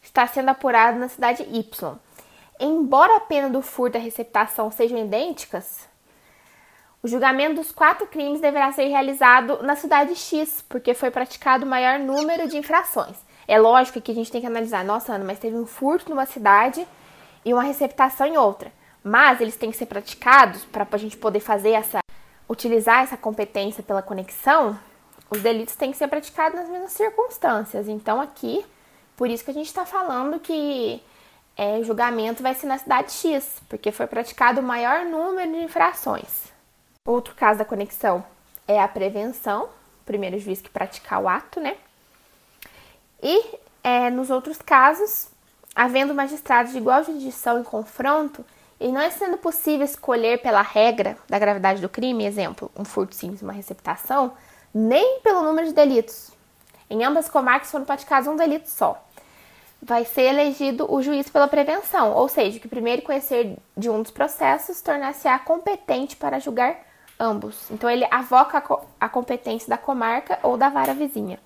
está 0.00 0.26
sendo 0.28 0.50
apurado 0.50 0.96
na 0.98 1.08
cidade 1.08 1.42
Y. 1.42 1.96
Embora 2.60 3.16
a 3.16 3.20
pena 3.20 3.50
do 3.50 3.62
furto 3.62 3.96
e 3.96 4.00
a 4.00 4.02
receptação 4.02 4.70
sejam 4.70 4.98
idênticas, 4.98 5.87
o 7.02 7.06
julgamento 7.06 7.56
dos 7.56 7.70
quatro 7.70 8.06
crimes 8.06 8.40
deverá 8.40 8.72
ser 8.72 8.86
realizado 8.86 9.62
na 9.62 9.76
cidade 9.76 10.16
X, 10.16 10.64
porque 10.68 10.94
foi 10.94 11.10
praticado 11.10 11.64
o 11.64 11.68
maior 11.68 11.98
número 11.98 12.48
de 12.48 12.56
infrações. 12.56 13.16
É 13.46 13.58
lógico 13.58 14.00
que 14.00 14.10
a 14.10 14.14
gente 14.14 14.32
tem 14.32 14.40
que 14.40 14.46
analisar, 14.46 14.84
nossa, 14.84 15.14
Ana, 15.14 15.24
mas 15.24 15.38
teve 15.38 15.56
um 15.56 15.64
furto 15.64 16.10
numa 16.10 16.26
cidade 16.26 16.86
e 17.44 17.54
uma 17.54 17.62
receptação 17.62 18.26
em 18.26 18.36
outra. 18.36 18.72
Mas 19.02 19.40
eles 19.40 19.56
têm 19.56 19.70
que 19.70 19.76
ser 19.76 19.86
praticados 19.86 20.64
para 20.64 20.86
a 20.90 20.96
gente 20.98 21.16
poder 21.16 21.40
fazer 21.40 21.70
essa, 21.70 22.00
utilizar 22.48 23.04
essa 23.04 23.16
competência 23.16 23.82
pela 23.82 24.02
conexão. 24.02 24.78
Os 25.30 25.40
delitos 25.40 25.76
têm 25.76 25.92
que 25.92 25.96
ser 25.96 26.08
praticados 26.08 26.58
nas 26.58 26.68
mesmas 26.68 26.92
circunstâncias. 26.92 27.88
Então 27.88 28.20
aqui, 28.20 28.66
por 29.16 29.30
isso 29.30 29.44
que 29.44 29.52
a 29.52 29.54
gente 29.54 29.66
está 29.66 29.86
falando 29.86 30.40
que 30.40 31.00
é, 31.56 31.82
julgamento 31.84 32.42
vai 32.42 32.54
ser 32.54 32.66
na 32.66 32.76
cidade 32.76 33.12
X, 33.12 33.62
porque 33.68 33.92
foi 33.92 34.06
praticado 34.06 34.60
o 34.60 34.64
maior 34.64 35.04
número 35.06 35.52
de 35.52 35.62
infrações. 35.62 36.47
Outro 37.08 37.34
caso 37.34 37.60
da 37.60 37.64
conexão 37.64 38.22
é 38.66 38.78
a 38.78 38.86
prevenção, 38.86 39.70
primeiro 40.04 40.38
juiz 40.38 40.60
que 40.60 40.68
praticar 40.68 41.22
o 41.22 41.26
ato, 41.26 41.58
né? 41.58 41.78
E 43.22 43.42
é, 43.82 44.10
nos 44.10 44.28
outros 44.28 44.58
casos, 44.58 45.28
havendo 45.74 46.14
magistrados 46.14 46.72
de 46.72 46.76
igual 46.76 47.02
jurisdição 47.02 47.58
em 47.58 47.62
confronto, 47.62 48.44
e 48.78 48.92
não 48.92 49.10
sendo 49.10 49.38
possível 49.38 49.86
escolher 49.86 50.42
pela 50.42 50.60
regra 50.60 51.16
da 51.26 51.38
gravidade 51.38 51.80
do 51.80 51.88
crime, 51.88 52.26
exemplo, 52.26 52.70
um 52.76 52.84
furto 52.84 53.14
simples, 53.14 53.40
uma 53.40 53.54
receptação, 53.54 54.34
nem 54.74 55.20
pelo 55.20 55.42
número 55.42 55.66
de 55.66 55.72
delitos. 55.72 56.30
Em 56.90 57.04
ambas 57.04 57.26
comarcas 57.26 57.70
foram 57.70 57.86
praticados 57.86 58.28
um 58.28 58.36
delito 58.36 58.68
só. 58.68 59.02
Vai 59.80 60.04
ser 60.04 60.24
elegido 60.24 60.84
o 60.92 61.00
juiz 61.00 61.30
pela 61.30 61.48
prevenção, 61.48 62.12
ou 62.12 62.28
seja, 62.28 62.60
que 62.60 62.68
primeiro 62.68 63.00
conhecer 63.00 63.56
de 63.74 63.88
um 63.88 64.02
dos 64.02 64.10
processos 64.10 64.82
tornar-se-á 64.82 65.38
competente 65.38 66.14
para 66.14 66.38
julgar 66.38 66.86
ambos. 67.18 67.70
Então 67.70 67.88
ele 67.90 68.06
avoca 68.10 68.62
a 69.00 69.08
competência 69.08 69.68
da 69.68 69.78
comarca 69.78 70.38
ou 70.42 70.56
da 70.56 70.68
vara 70.68 70.94
vizinha. 70.94 71.38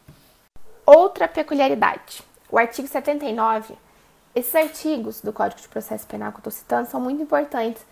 Outra 0.84 1.28
peculiaridade: 1.28 2.22
o 2.50 2.58
artigo 2.58 2.88
79. 2.88 3.74
Esses 4.34 4.54
artigos 4.54 5.20
do 5.20 5.32
Código 5.32 5.60
de 5.60 5.68
Processo 5.68 6.06
Penal 6.06 6.30
que 6.32 6.36
eu 6.36 6.40
estou 6.40 6.52
citando 6.52 6.88
são 6.88 7.00
muito 7.00 7.22
importantes 7.22 7.84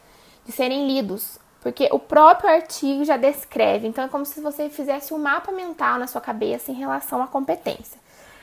de 0.45 0.53
serem 0.53 0.87
lidos, 0.87 1.39
porque 1.61 1.87
o 1.93 1.99
próprio 1.99 2.49
artigo 2.51 3.05
já 3.05 3.19
descreve. 3.19 3.87
Então 3.87 4.05
é 4.05 4.09
como 4.09 4.25
se 4.25 4.41
você 4.41 4.71
fizesse 4.71 5.13
um 5.13 5.19
mapa 5.19 5.53
mental 5.53 5.99
na 5.99 6.07
sua 6.07 6.21
cabeça 6.21 6.71
em 6.71 6.75
relação 6.75 7.23
à 7.23 7.27
competência. 7.27 8.01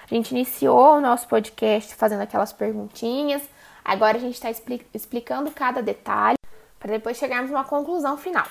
A 0.09 0.13
gente 0.13 0.31
iniciou 0.31 0.97
o 0.97 1.01
nosso 1.01 1.27
podcast 1.27 1.93
fazendo 1.95 2.21
aquelas 2.21 2.53
perguntinhas, 2.53 3.41
agora 3.83 4.17
a 4.17 4.21
gente 4.21 4.35
está 4.35 4.49
explicando 4.93 5.51
cada 5.51 5.81
detalhe 5.81 6.37
para 6.79 6.91
depois 6.91 7.17
chegarmos 7.17 7.51
a 7.51 7.55
uma 7.55 7.65
conclusão 7.65 8.15
final. 8.15 8.45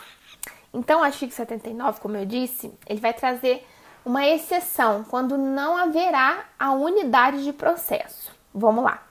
Então, 0.76 1.00
o 1.00 1.02
artigo 1.02 1.32
79, 1.32 2.00
como 2.00 2.18
eu 2.18 2.26
disse, 2.26 2.70
ele 2.86 3.00
vai 3.00 3.14
trazer 3.14 3.66
uma 4.04 4.26
exceção 4.26 5.04
quando 5.04 5.38
não 5.38 5.74
haverá 5.74 6.44
a 6.58 6.72
unidade 6.72 7.42
de 7.42 7.52
processo. 7.52 8.30
Vamos 8.54 8.84
lá. 8.84 9.02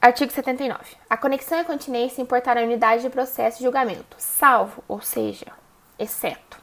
Artigo 0.00 0.32
79. 0.32 0.96
A 1.10 1.16
conexão 1.16 1.58
e 1.58 1.62
a 1.62 1.64
continência 1.64 2.22
importará 2.22 2.60
a 2.60 2.64
unidade 2.64 3.02
de 3.02 3.10
processo 3.10 3.58
de 3.58 3.64
julgamento, 3.64 4.16
salvo, 4.18 4.84
ou 4.86 5.02
seja, 5.02 5.46
exceto, 5.98 6.62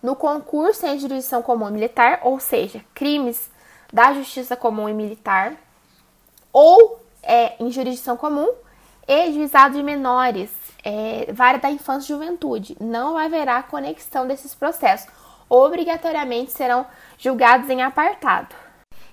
no 0.00 0.14
concurso 0.14 0.86
em 0.86 1.00
jurisdição 1.00 1.42
comum 1.42 1.68
e 1.68 1.72
militar, 1.72 2.20
ou 2.22 2.38
seja, 2.38 2.84
crimes 2.94 3.50
da 3.92 4.14
justiça 4.14 4.56
comum 4.56 4.88
e 4.88 4.94
militar, 4.94 5.54
ou 6.52 7.04
é, 7.20 7.60
em 7.60 7.70
jurisdição 7.70 8.16
comum 8.16 8.48
e 9.08 9.32
juizado 9.32 9.74
de 9.74 9.82
menores, 9.82 10.61
é, 10.84 11.32
da 11.60 11.70
infância 11.70 12.12
e 12.12 12.16
juventude. 12.16 12.76
Não 12.80 13.16
haverá 13.16 13.62
conexão 13.62 14.26
desses 14.26 14.54
processos. 14.54 15.10
Obrigatoriamente 15.48 16.52
serão 16.52 16.86
julgados 17.18 17.68
em 17.68 17.82
apartado. 17.82 18.54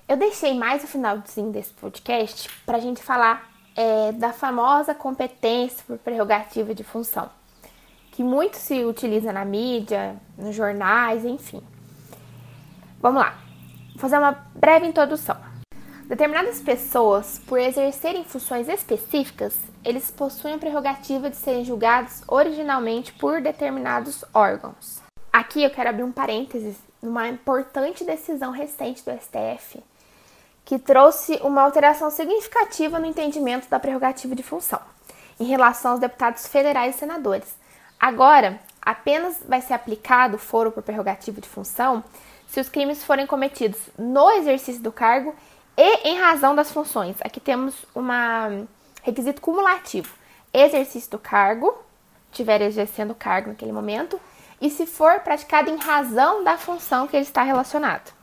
Eu 0.07 0.17
deixei 0.17 0.53
mais 0.53 0.83
o 0.83 0.87
finalzinho 0.87 1.51
desse 1.51 1.71
podcast 1.73 2.49
para 2.65 2.77
a 2.77 2.81
gente 2.81 3.03
falar 3.03 3.47
é, 3.75 4.11
da 4.11 4.33
famosa 4.33 4.95
competência 4.95 5.83
por 5.85 5.97
prerrogativa 5.99 6.73
de 6.73 6.83
função, 6.83 7.29
que 8.11 8.23
muito 8.23 8.57
se 8.57 8.83
utiliza 8.83 9.31
na 9.31 9.45
mídia, 9.45 10.15
nos 10.37 10.55
jornais, 10.55 11.23
enfim. 11.23 11.61
Vamos 12.99 13.21
lá, 13.21 13.37
vou 13.91 13.99
fazer 13.99 14.17
uma 14.17 14.31
breve 14.55 14.87
introdução. 14.87 15.37
Determinadas 16.05 16.59
pessoas, 16.59 17.39
por 17.45 17.59
exercerem 17.59 18.23
funções 18.23 18.67
específicas, 18.67 19.55
eles 19.83 20.11
possuem 20.11 20.55
a 20.55 20.57
prerrogativa 20.57 21.29
de 21.29 21.35
serem 21.35 21.63
julgados 21.63 22.21
originalmente 22.27 23.13
por 23.13 23.41
determinados 23.41 24.23
órgãos. 24.33 25.01
Aqui 25.31 25.63
eu 25.63 25.69
quero 25.69 25.89
abrir 25.89 26.03
um 26.03 26.11
parênteses 26.11 26.77
numa 27.01 27.27
importante 27.27 28.03
decisão 28.03 28.51
recente 28.51 29.03
do 29.03 29.11
STF 29.11 29.81
que 30.65 30.77
trouxe 30.77 31.39
uma 31.41 31.61
alteração 31.61 32.11
significativa 32.11 32.99
no 32.99 33.05
entendimento 33.05 33.67
da 33.69 33.79
prerrogativa 33.79 34.35
de 34.35 34.43
função 34.43 34.79
em 35.39 35.45
relação 35.45 35.91
aos 35.91 35.99
deputados 35.99 36.47
federais 36.47 36.95
e 36.95 36.99
senadores. 36.99 37.55
Agora, 37.99 38.59
apenas 38.81 39.41
vai 39.47 39.61
ser 39.61 39.73
aplicado 39.73 40.35
o 40.35 40.39
foro 40.39 40.71
por 40.71 40.83
prerrogativa 40.83 41.41
de 41.41 41.47
função 41.47 42.03
se 42.47 42.59
os 42.59 42.69
crimes 42.69 43.03
forem 43.03 43.25
cometidos 43.25 43.79
no 43.97 44.29
exercício 44.31 44.81
do 44.81 44.91
cargo 44.91 45.33
e 45.77 46.09
em 46.09 46.19
razão 46.19 46.53
das 46.53 46.71
funções. 46.71 47.15
Aqui 47.21 47.39
temos 47.39 47.85
um 47.95 48.67
requisito 49.01 49.41
cumulativo: 49.41 50.13
exercício 50.53 51.11
do 51.11 51.19
cargo, 51.19 51.77
tiver 52.31 52.61
exercendo 52.61 53.11
o 53.11 53.15
cargo 53.15 53.49
naquele 53.49 53.71
momento, 53.71 54.19
e 54.61 54.69
se 54.69 54.85
for 54.85 55.19
praticado 55.21 55.69
em 55.69 55.77
razão 55.77 56.43
da 56.43 56.57
função 56.57 57.07
que 57.07 57.15
ele 57.15 57.23
está 57.23 57.43
relacionado. 57.43 58.13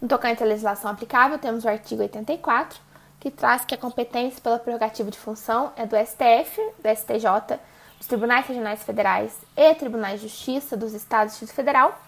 No 0.00 0.08
tocante 0.08 0.42
à 0.42 0.46
legislação 0.46 0.90
aplicável, 0.90 1.38
temos 1.38 1.64
o 1.64 1.68
artigo 1.68 2.02
84, 2.02 2.80
que 3.18 3.30
traz 3.30 3.64
que 3.64 3.74
a 3.74 3.78
competência 3.78 4.40
pela 4.40 4.58
prerrogativa 4.58 5.10
de 5.10 5.18
função 5.18 5.72
é 5.76 5.84
do 5.84 5.96
STF, 5.96 6.60
do 6.78 6.88
STJ, 6.88 7.58
dos 7.98 8.06
Tribunais 8.06 8.46
Regionais 8.46 8.82
Federais 8.84 9.36
e 9.56 9.74
Tribunais 9.74 10.20
de 10.20 10.28
Justiça 10.28 10.76
dos 10.76 10.94
Estados 10.94 11.34
e 11.34 11.40
Distrito 11.40 11.56
Federal, 11.56 12.00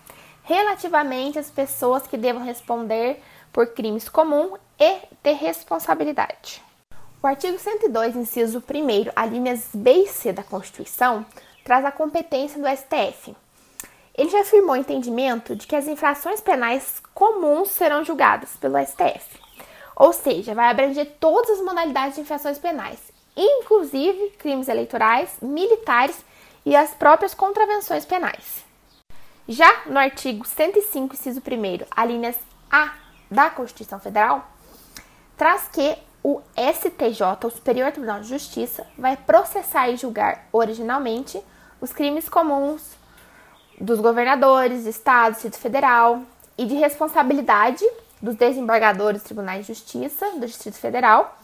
relativamente 0.45 1.39
às 1.39 1.51
pessoas 1.51 2.07
que 2.07 2.17
devam 2.17 2.45
responder 2.45 3.21
por 3.53 3.67
crimes 3.75 4.09
comuns 4.09 4.59
e 4.79 5.01
ter 5.21 5.33
responsabilidade. 5.33 6.63
O 7.23 7.27
artigo 7.27 7.59
102, 7.59 8.17
inciso 8.17 8.61
1, 8.61 9.13
alíneas 9.15 9.69
B 9.75 10.05
e 10.05 10.07
C 10.07 10.33
da 10.33 10.43
Constituição, 10.43 11.27
traz 11.63 11.85
a 11.85 11.93
competência 11.93 12.59
do 12.59 12.67
STF, 12.67 13.37
ele 14.15 14.31
já 14.31 14.41
afirmou 14.41 14.75
o 14.75 14.79
entendimento 14.79 15.55
de 15.55 15.67
que 15.67 15.77
as 15.77 15.87
infrações 15.87 16.41
penais 16.41 17.03
comuns 17.15 17.71
serão 17.71 18.03
julgadas 18.05 18.57
pelo 18.57 18.79
STF. 18.79 19.39
Ou 19.95 20.15
seja, 20.15 20.55
vai 20.55 20.71
abranger 20.71 21.17
todas 21.21 21.51
as 21.51 21.65
modalidades 21.65 22.15
de 22.15 22.23
infrações 22.23 22.59
penais, 22.59 22.99
inclusive 23.37 24.31
crimes 24.39 24.69
eleitorais, 24.69 25.31
militares 25.43 26.25
e 26.65 26.75
as 26.75 26.95
próprias 26.95 27.35
contravenções 27.35 28.07
penais. 28.07 28.65
Já 29.47 29.83
no 29.87 29.99
artigo 29.99 30.47
105, 30.47 31.15
inciso 31.15 31.41
1, 31.41 31.87
alíneas 31.91 32.37
A 32.71 32.95
da 33.31 33.51
Constituição 33.51 34.01
Federal, 34.01 34.47
traz 35.37 35.69
que 35.69 35.97
o 36.23 36.41
STJ, 36.55 37.47
o 37.47 37.51
Superior 37.51 37.91
Tribunal 37.93 38.21
de 38.21 38.29
Justiça, 38.29 38.87
vai 38.97 39.17
processar 39.17 39.89
e 39.89 39.97
julgar 39.97 40.47
originalmente 40.53 41.43
os 41.81 41.93
crimes 41.93 42.29
comuns 42.29 42.83
dos 43.81 44.01
governadores, 44.01 44.85
estados, 44.85 45.37
Distrito 45.37 45.59
Federal 45.59 46.23
e 46.59 46.67
de 46.67 46.75
responsabilidade 46.75 47.85
dos 48.21 48.35
desembargadores 48.35 49.23
tribunais 49.23 49.67
de 49.67 49.73
justiça 49.73 50.31
do 50.33 50.47
Distrito 50.47 50.77
Federal, 50.77 51.39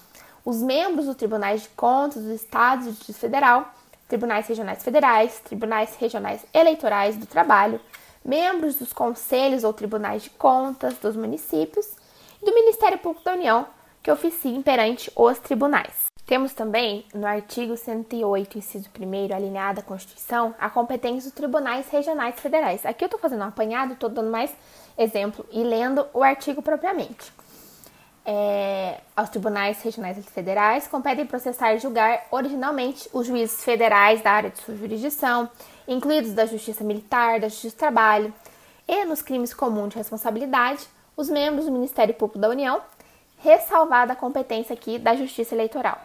os 0.44 0.62
membros 0.62 1.06
dos 1.06 1.16
tribunais 1.16 1.62
de 1.62 1.68
contas 1.70 2.22
dos 2.22 2.32
estados 2.32 2.84
do 2.84 2.92
Distrito 2.92 3.18
Federal, 3.18 3.72
tribunais 4.06 4.46
regionais 4.46 4.82
federais, 4.82 5.40
tribunais 5.40 5.96
regionais 5.96 6.44
eleitorais 6.52 7.16
do 7.16 7.26
trabalho, 7.26 7.80
membros 8.22 8.76
dos 8.76 8.92
conselhos 8.92 9.64
ou 9.64 9.72
tribunais 9.72 10.24
de 10.24 10.30
contas 10.30 10.94
dos 10.98 11.16
municípios 11.16 11.86
e 12.42 12.44
do 12.44 12.54
Ministério 12.54 12.98
Público 12.98 13.24
da 13.24 13.32
União, 13.32 13.66
que 14.06 14.10
oficiem 14.12 14.62
perante 14.62 15.10
os 15.16 15.36
tribunais. 15.40 16.04
Temos 16.24 16.54
também, 16.54 17.04
no 17.12 17.26
artigo 17.26 17.76
108, 17.76 18.56
inciso 18.56 18.88
1, 18.96 19.34
alinhada 19.34 19.80
à 19.80 19.82
Constituição, 19.82 20.54
a 20.60 20.70
competência 20.70 21.28
dos 21.28 21.36
tribunais 21.36 21.88
regionais 21.88 22.38
federais. 22.38 22.86
Aqui 22.86 23.02
eu 23.02 23.06
estou 23.06 23.18
fazendo 23.18 23.40
um 23.40 23.48
apanhado, 23.48 23.94
estou 23.94 24.08
dando 24.08 24.30
mais 24.30 24.54
exemplo 24.96 25.44
e 25.50 25.64
lendo 25.64 26.06
o 26.14 26.22
artigo 26.22 26.62
propriamente. 26.62 27.32
É, 28.24 29.00
aos 29.16 29.28
tribunais 29.28 29.82
regionais 29.82 30.24
federais 30.26 30.86
competem 30.86 31.26
processar 31.26 31.74
e 31.74 31.80
julgar 31.80 32.28
originalmente 32.30 33.08
os 33.12 33.26
juízes 33.26 33.64
federais 33.64 34.22
da 34.22 34.30
área 34.30 34.50
de 34.50 34.58
sua 34.60 34.76
jurisdição, 34.76 35.50
incluídos 35.88 36.32
da 36.32 36.46
Justiça 36.46 36.84
Militar, 36.84 37.40
da 37.40 37.48
Justiça 37.48 37.74
do 37.74 37.78
Trabalho, 37.80 38.32
e 38.86 39.04
nos 39.04 39.20
crimes 39.20 39.52
comuns 39.52 39.88
de 39.88 39.96
responsabilidade, 39.96 40.86
os 41.16 41.28
membros 41.28 41.66
do 41.66 41.72
Ministério 41.72 42.14
Público 42.14 42.38
da 42.38 42.48
União, 42.48 42.80
ressalvada 43.38 44.12
a 44.12 44.16
competência 44.16 44.72
aqui 44.72 44.98
da 44.98 45.14
Justiça 45.14 45.54
Eleitoral. 45.54 46.00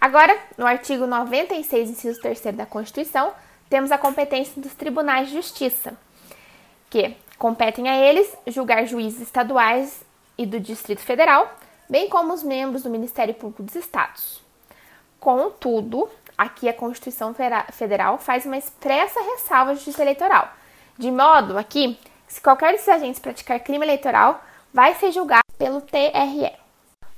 Agora, 0.00 0.36
no 0.56 0.66
artigo 0.66 1.06
96, 1.06 1.90
inciso 1.90 2.20
3 2.20 2.54
da 2.54 2.64
Constituição, 2.64 3.32
temos 3.68 3.90
a 3.90 3.98
competência 3.98 4.60
dos 4.60 4.74
tribunais 4.74 5.28
de 5.28 5.34
justiça, 5.34 5.98
que 6.88 7.16
competem 7.36 7.88
a 7.88 7.96
eles 7.96 8.32
julgar 8.46 8.86
juízes 8.86 9.20
estaduais 9.20 10.02
e 10.36 10.46
do 10.46 10.60
Distrito 10.60 11.00
Federal, 11.00 11.52
bem 11.88 12.08
como 12.08 12.32
os 12.32 12.42
membros 12.42 12.84
do 12.84 12.90
Ministério 12.90 13.34
Público 13.34 13.62
dos 13.62 13.74
Estados. 13.74 14.40
Contudo, 15.18 16.08
aqui 16.36 16.68
a 16.68 16.74
Constituição 16.74 17.34
Federal 17.72 18.18
faz 18.18 18.46
uma 18.46 18.56
expressa 18.56 19.20
ressalva 19.20 19.72
à 19.72 19.74
justiça 19.74 20.02
eleitoral, 20.02 20.48
de 20.96 21.10
modo 21.10 21.58
aqui, 21.58 21.98
se 22.28 22.40
qualquer 22.40 22.72
desses 22.72 22.88
agentes 22.88 23.18
praticar 23.18 23.58
crime 23.60 23.84
eleitoral, 23.84 24.42
vai 24.72 24.94
ser 24.94 25.10
julgado 25.10 25.47
pelo 25.58 25.80
TRE. 25.80 26.52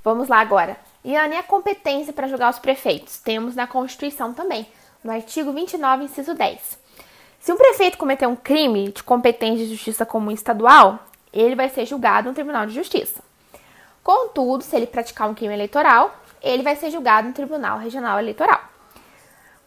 Vamos 0.03 0.27
lá 0.27 0.39
agora. 0.39 0.75
E 1.03 1.15
a 1.15 1.43
competência 1.43 2.11
para 2.11 2.27
julgar 2.27 2.49
os 2.49 2.59
prefeitos? 2.59 3.17
Temos 3.19 3.55
na 3.55 3.67
Constituição 3.67 4.33
também, 4.33 4.67
no 5.03 5.11
artigo 5.11 5.53
29, 5.53 6.05
inciso 6.05 6.33
10. 6.33 6.79
Se 7.39 7.51
um 7.51 7.57
prefeito 7.57 7.97
cometer 7.97 8.27
um 8.27 8.35
crime 8.35 8.91
de 8.91 9.01
competência 9.01 9.65
de 9.65 9.71
justiça 9.71 10.05
comum 10.05 10.31
estadual, 10.31 10.99
ele 11.33 11.55
vai 11.55 11.69
ser 11.69 11.85
julgado 11.85 12.27
no 12.29 12.35
Tribunal 12.35 12.65
de 12.65 12.73
Justiça. 12.73 13.23
Contudo, 14.03 14.63
se 14.63 14.75
ele 14.75 14.85
praticar 14.85 15.29
um 15.29 15.33
crime 15.33 15.53
eleitoral, 15.53 16.13
ele 16.41 16.63
vai 16.63 16.75
ser 16.75 16.91
julgado 16.91 17.27
no 17.27 17.33
Tribunal 17.33 17.79
Regional 17.79 18.19
Eleitoral. 18.19 18.61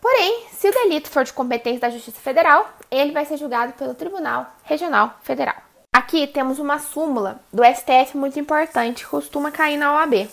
Porém, 0.00 0.46
se 0.52 0.68
o 0.68 0.72
delito 0.72 1.08
for 1.08 1.24
de 1.24 1.32
competência 1.32 1.80
da 1.80 1.90
Justiça 1.90 2.20
Federal, 2.20 2.68
ele 2.90 3.12
vai 3.12 3.24
ser 3.24 3.38
julgado 3.38 3.72
pelo 3.72 3.94
Tribunal 3.94 4.46
Regional 4.64 5.18
Federal. 5.22 5.56
Aqui 5.94 6.26
temos 6.26 6.58
uma 6.58 6.80
súmula 6.80 7.40
do 7.52 7.62
STF 7.62 8.16
muito 8.16 8.36
importante, 8.36 9.06
costuma 9.06 9.52
cair 9.52 9.76
na 9.76 9.94
OAB, 9.94 10.28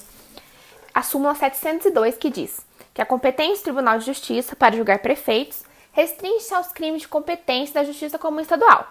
a 0.91 1.04
súmula 1.04 1.36
702, 1.36 2.17
que 2.17 2.32
diz 2.32 2.65
que 2.95 3.00
a 3.00 3.06
competência 3.06 3.58
do 3.58 3.63
Tribunal 3.65 4.00
de 4.00 4.08
Justiça 4.08 4.56
para 4.56 4.76
julgar 4.76 4.97
prefeitos 4.97 5.63
restringe-se 5.91 6.52
aos 6.52 6.69
crimes 6.69 7.04
de 7.04 7.08
competência 7.08 7.76
da 7.76 7.84
Justiça 7.84 8.17
Comum 8.17 8.39
Estadual. 8.39 8.88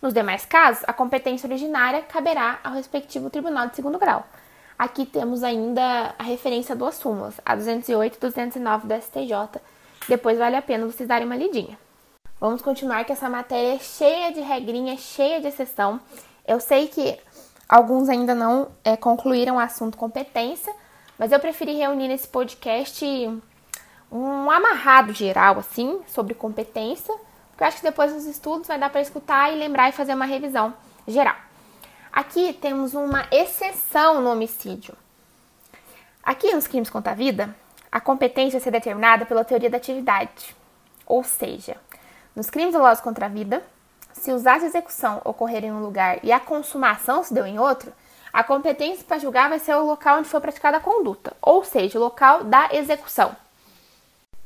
Nos 0.00 0.14
demais 0.14 0.44
casos, 0.44 0.84
a 0.86 0.92
competência 0.92 1.48
originária 1.48 2.02
caberá 2.02 2.60
ao 2.62 2.74
respectivo 2.74 3.28
Tribunal 3.28 3.66
de 3.66 3.74
Segundo 3.74 3.98
Grau. 3.98 4.24
Aqui 4.78 5.04
temos 5.04 5.42
ainda 5.42 6.14
a 6.16 6.22
referência 6.22 6.74
a 6.76 6.78
duas 6.78 6.94
súmulas, 6.94 7.34
a 7.44 7.56
208 7.56 8.14
e 8.14 8.20
209 8.20 8.86
do 8.86 8.94
STJ. 8.94 9.60
Depois 10.08 10.38
vale 10.38 10.54
a 10.54 10.62
pena 10.62 10.86
vocês 10.86 11.08
darem 11.08 11.26
uma 11.26 11.34
lidinha. 11.34 11.76
Vamos 12.42 12.60
continuar 12.60 13.04
que 13.04 13.12
essa 13.12 13.30
matéria 13.30 13.76
é 13.76 13.78
cheia 13.78 14.32
de 14.32 14.40
regrinha, 14.40 14.96
cheia 14.96 15.40
de 15.40 15.46
exceção. 15.46 16.00
Eu 16.44 16.58
sei 16.58 16.88
que 16.88 17.16
alguns 17.68 18.08
ainda 18.08 18.34
não 18.34 18.66
é, 18.82 18.96
concluíram 18.96 19.54
o 19.54 19.60
assunto 19.60 19.96
competência, 19.96 20.74
mas 21.16 21.30
eu 21.30 21.38
preferi 21.38 21.76
reunir 21.76 22.08
nesse 22.08 22.26
podcast 22.26 23.06
um 24.10 24.50
amarrado 24.50 25.12
geral, 25.12 25.60
assim, 25.60 26.00
sobre 26.08 26.34
competência, 26.34 27.14
porque 27.50 27.62
eu 27.62 27.68
acho 27.68 27.76
que 27.76 27.84
depois 27.84 28.12
nos 28.12 28.24
estudos 28.24 28.66
vai 28.66 28.76
dar 28.76 28.90
para 28.90 29.00
escutar 29.00 29.52
e 29.52 29.56
lembrar 29.56 29.90
e 29.90 29.92
fazer 29.92 30.12
uma 30.12 30.26
revisão 30.26 30.74
geral. 31.06 31.36
Aqui 32.12 32.54
temos 32.54 32.92
uma 32.92 33.24
exceção 33.30 34.20
no 34.20 34.32
homicídio. 34.32 34.96
Aqui 36.24 36.52
nos 36.52 36.66
crimes 36.66 36.90
contra 36.90 37.12
a 37.12 37.14
vida, 37.14 37.54
a 37.92 38.00
competência 38.00 38.58
vai 38.58 38.64
ser 38.64 38.72
determinada 38.72 39.24
pela 39.24 39.44
teoria 39.44 39.70
da 39.70 39.76
atividade. 39.76 40.56
Ou 41.06 41.22
seja, 41.22 41.76
nos 42.34 42.50
crimes 42.50 42.72
dolosos 42.72 43.02
contra 43.02 43.26
a 43.26 43.28
vida, 43.28 43.62
se 44.12 44.32
os 44.32 44.46
atos 44.46 44.62
de 44.62 44.68
execução 44.68 45.20
ocorrerem 45.24 45.70
em 45.70 45.72
um 45.72 45.82
lugar 45.82 46.18
e 46.22 46.32
a 46.32 46.40
consumação 46.40 47.22
se 47.22 47.34
deu 47.34 47.46
em 47.46 47.58
outro, 47.58 47.92
a 48.32 48.42
competência 48.42 49.04
para 49.04 49.18
julgar 49.18 49.48
vai 49.48 49.58
ser 49.58 49.74
o 49.74 49.84
local 49.84 50.18
onde 50.18 50.28
foi 50.28 50.40
praticada 50.40 50.78
a 50.78 50.80
conduta, 50.80 51.36
ou 51.42 51.64
seja, 51.64 51.98
o 51.98 52.02
local 52.02 52.44
da 52.44 52.70
execução. 52.72 53.36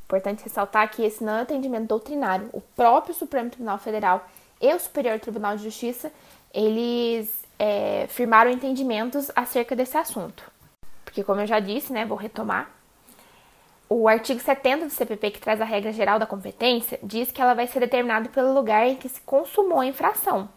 Importante 0.04 0.44
ressaltar 0.44 0.90
que 0.90 1.04
esse 1.04 1.22
não 1.22 1.38
é 1.38 1.42
entendimento 1.42 1.86
doutrinário. 1.86 2.48
O 2.52 2.60
próprio 2.60 3.14
Supremo 3.14 3.50
Tribunal 3.50 3.78
Federal 3.78 4.26
e 4.60 4.72
o 4.72 4.78
Superior 4.80 5.18
Tribunal 5.20 5.56
de 5.56 5.64
Justiça, 5.64 6.12
eles 6.54 7.44
é, 7.58 8.06
firmaram 8.08 8.50
entendimentos 8.50 9.30
acerca 9.34 9.74
desse 9.74 9.96
assunto. 9.96 10.50
Porque, 11.04 11.24
como 11.24 11.40
eu 11.40 11.46
já 11.46 11.60
disse, 11.60 11.92
né, 11.92 12.04
vou 12.04 12.16
retomar, 12.16 12.70
o 13.88 14.08
artigo 14.08 14.40
70 14.40 14.86
do 14.86 14.90
CPP, 14.90 15.30
que 15.30 15.40
traz 15.40 15.60
a 15.60 15.64
regra 15.64 15.92
geral 15.92 16.18
da 16.18 16.26
competência, 16.26 16.98
diz 17.02 17.30
que 17.30 17.40
ela 17.40 17.54
vai 17.54 17.66
ser 17.66 17.80
determinada 17.80 18.28
pelo 18.28 18.52
lugar 18.52 18.86
em 18.86 18.96
que 18.96 19.08
se 19.08 19.20
consumou 19.20 19.80
a 19.80 19.86
infração. 19.86 20.48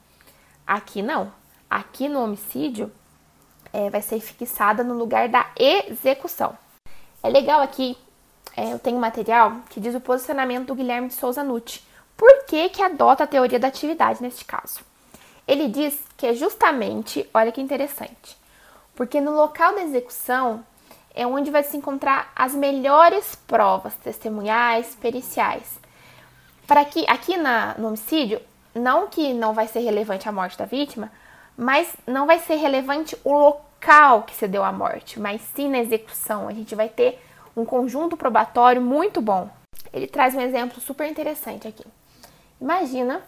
Aqui 0.65 1.01
não. 1.01 1.31
Aqui 1.69 2.09
no 2.09 2.23
homicídio, 2.23 2.91
é, 3.71 3.89
vai 3.89 4.01
ser 4.01 4.19
fixada 4.19 4.83
no 4.83 4.95
lugar 4.95 5.29
da 5.29 5.47
execução. 5.57 6.57
É 7.21 7.29
legal 7.29 7.61
aqui, 7.61 7.97
é, 8.57 8.73
eu 8.73 8.79
tenho 8.79 8.97
material 8.97 9.57
que 9.69 9.79
diz 9.79 9.93
o 9.93 10.01
posicionamento 10.01 10.67
do 10.67 10.75
Guilherme 10.75 11.09
de 11.09 11.13
Souza 11.13 11.43
Nutti. 11.43 11.87
Por 12.17 12.45
que, 12.45 12.69
que 12.69 12.81
adota 12.81 13.23
a 13.23 13.27
teoria 13.27 13.59
da 13.59 13.67
atividade 13.67 14.21
neste 14.21 14.43
caso? 14.43 14.79
Ele 15.47 15.67
diz 15.67 15.99
que 16.17 16.27
é 16.27 16.33
justamente, 16.33 17.27
olha 17.33 17.51
que 17.51 17.61
interessante, 17.61 18.37
porque 18.95 19.21
no 19.21 19.31
local 19.31 19.75
da 19.75 19.81
execução 19.81 20.65
é 21.19 21.27
onde 21.27 21.51
vai 21.51 21.63
se 21.63 21.75
encontrar 21.75 22.31
as 22.33 22.55
melhores 22.55 23.35
provas 23.35 23.93
testemunhais, 23.95 24.95
periciais. 24.95 25.77
Para 26.65 26.85
que 26.85 27.03
aqui 27.09 27.35
na, 27.35 27.75
no 27.77 27.87
homicídio, 27.87 28.39
não 28.73 29.09
que 29.09 29.33
não 29.33 29.53
vai 29.53 29.67
ser 29.67 29.81
relevante 29.81 30.29
a 30.29 30.31
morte 30.31 30.57
da 30.57 30.63
vítima, 30.63 31.11
mas 31.57 31.93
não 32.07 32.25
vai 32.25 32.39
ser 32.39 32.55
relevante 32.55 33.17
o 33.25 33.33
local 33.33 34.23
que 34.23 34.33
se 34.33 34.47
deu 34.47 34.63
a 34.63 34.71
morte, 34.71 35.19
mas 35.19 35.41
sim 35.53 35.67
na 35.67 35.79
execução. 35.79 36.47
A 36.47 36.53
gente 36.53 36.73
vai 36.73 36.87
ter 36.87 37.21
um 37.53 37.65
conjunto 37.65 38.15
probatório 38.15 38.81
muito 38.81 39.19
bom. 39.19 39.49
Ele 39.91 40.07
traz 40.07 40.33
um 40.35 40.39
exemplo 40.39 40.79
super 40.79 41.05
interessante 41.05 41.67
aqui. 41.67 41.83
Imagina 42.61 43.21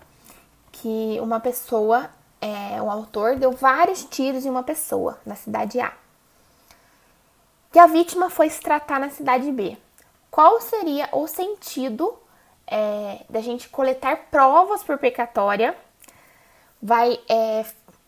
que 0.72 1.18
uma 1.20 1.42
pessoa, 1.42 2.10
é, 2.40 2.82
um 2.82 2.90
autor, 2.90 3.36
deu 3.36 3.52
vários 3.52 4.06
tiros 4.06 4.46
em 4.46 4.50
uma 4.50 4.64
pessoa 4.64 5.20
na 5.26 5.36
cidade 5.36 5.78
A. 5.82 5.92
E 7.74 7.80
a 7.80 7.88
vítima 7.88 8.30
foi 8.30 8.50
se 8.50 8.60
tratar 8.60 9.00
na 9.00 9.10
cidade 9.10 9.50
B. 9.52 9.78
Qual 10.30 10.60
seria 10.60 11.08
o 11.14 11.26
sentido 11.28 12.14
é, 12.68 13.24
da 13.30 13.40
gente 13.42 13.70
coletar 13.70 14.28
provas 14.30 14.84
por 14.84 14.98
precatória? 14.98 15.76
Vai 16.82 17.20
é, 17.30 17.66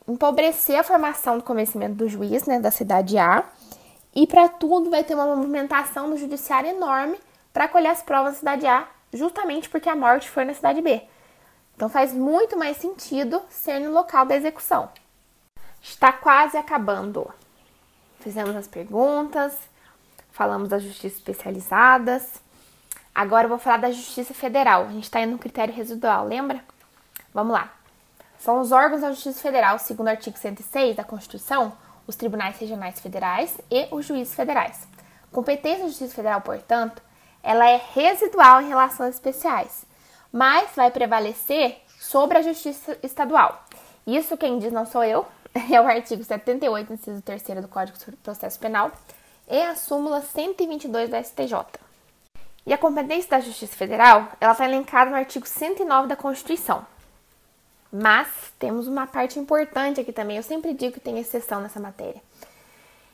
empobrecer 0.07 0.77
a 0.77 0.83
formação 0.83 1.37
do 1.37 1.43
convencimento 1.43 1.95
do 1.95 2.09
juiz, 2.09 2.45
né, 2.45 2.59
da 2.59 2.71
cidade 2.71 3.17
A, 3.17 3.43
e 4.13 4.27
para 4.27 4.49
tudo 4.49 4.89
vai 4.89 5.03
ter 5.03 5.15
uma 5.15 5.35
movimentação 5.35 6.07
no 6.07 6.17
judiciário 6.17 6.69
enorme 6.69 7.17
para 7.51 7.67
colher 7.67 7.91
as 7.91 8.01
provas 8.01 8.33
da 8.33 8.39
cidade 8.39 8.67
A, 8.67 8.87
justamente 9.13 9.69
porque 9.69 9.89
a 9.89 9.95
morte 9.95 10.29
foi 10.29 10.43
na 10.43 10.53
cidade 10.53 10.81
B. 10.81 11.01
Então 11.75 11.89
faz 11.89 12.13
muito 12.13 12.57
mais 12.57 12.77
sentido 12.77 13.41
ser 13.49 13.79
no 13.79 13.91
local 13.91 14.25
da 14.25 14.35
execução. 14.35 14.89
Está 15.81 16.11
quase 16.11 16.57
acabando. 16.57 17.31
Fizemos 18.23 18.55
as 18.55 18.69
perguntas, 18.69 19.53
falamos 20.31 20.69
das 20.69 20.81
justiças 20.81 21.17
especializadas. 21.17 22.41
Agora 23.13 23.45
eu 23.45 23.49
vou 23.49 23.59
falar 23.59 23.77
da 23.77 23.91
Justiça 23.91 24.33
Federal. 24.33 24.85
A 24.85 24.91
gente 24.91 25.03
está 25.03 25.19
indo 25.19 25.33
no 25.33 25.37
critério 25.37 25.73
residual, 25.73 26.25
lembra? 26.25 26.63
Vamos 27.33 27.51
lá. 27.51 27.73
São 28.39 28.61
os 28.61 28.71
órgãos 28.71 29.01
da 29.01 29.11
Justiça 29.11 29.41
Federal, 29.41 29.77
segundo 29.77 30.07
o 30.07 30.09
artigo 30.09 30.37
106 30.37 30.95
da 30.95 31.03
Constituição, 31.03 31.73
os 32.07 32.15
tribunais 32.15 32.57
regionais 32.57 32.97
federais 33.01 33.57
e 33.69 33.89
os 33.91 34.05
juízes 34.05 34.33
federais. 34.33 34.87
Competência 35.29 35.83
da 35.83 35.89
Justiça 35.89 36.15
Federal, 36.15 36.39
portanto, 36.39 37.01
ela 37.43 37.67
é 37.69 37.81
residual 37.93 38.61
em 38.61 38.69
relações 38.69 39.15
especiais, 39.15 39.85
mas 40.31 40.69
vai 40.77 40.89
prevalecer 40.89 41.81
sobre 41.99 42.37
a 42.37 42.41
Justiça 42.41 42.97
Estadual. 43.03 43.65
Isso 44.07 44.37
quem 44.37 44.59
diz 44.59 44.71
não 44.71 44.85
sou 44.85 45.03
eu, 45.03 45.25
é 45.71 45.79
o 45.79 45.87
artigo 45.87 46.23
78, 46.23 46.93
inciso 46.93 47.21
3 47.21 47.43
do 47.61 47.67
Código 47.67 47.97
de 47.97 48.17
Processo 48.17 48.59
Penal 48.59 48.91
e 49.47 49.61
a 49.61 49.75
súmula 49.75 50.21
122 50.21 51.09
da 51.09 51.21
STJ. 51.21 51.53
E 52.65 52.73
a 52.73 52.77
competência 52.77 53.29
da 53.29 53.39
Justiça 53.39 53.75
Federal, 53.75 54.31
ela 54.39 54.53
está 54.53 54.65
elencada 54.65 55.11
no 55.11 55.17
artigo 55.17 55.47
109 55.47 56.07
da 56.07 56.15
Constituição. 56.15 56.85
Mas 57.91 58.27
temos 58.57 58.87
uma 58.87 59.05
parte 59.05 59.37
importante 59.37 59.99
aqui 59.99 60.11
também. 60.11 60.37
Eu 60.37 60.43
sempre 60.43 60.73
digo 60.73 60.93
que 60.93 60.99
tem 60.99 61.19
exceção 61.19 61.61
nessa 61.61 61.79
matéria. 61.79 62.21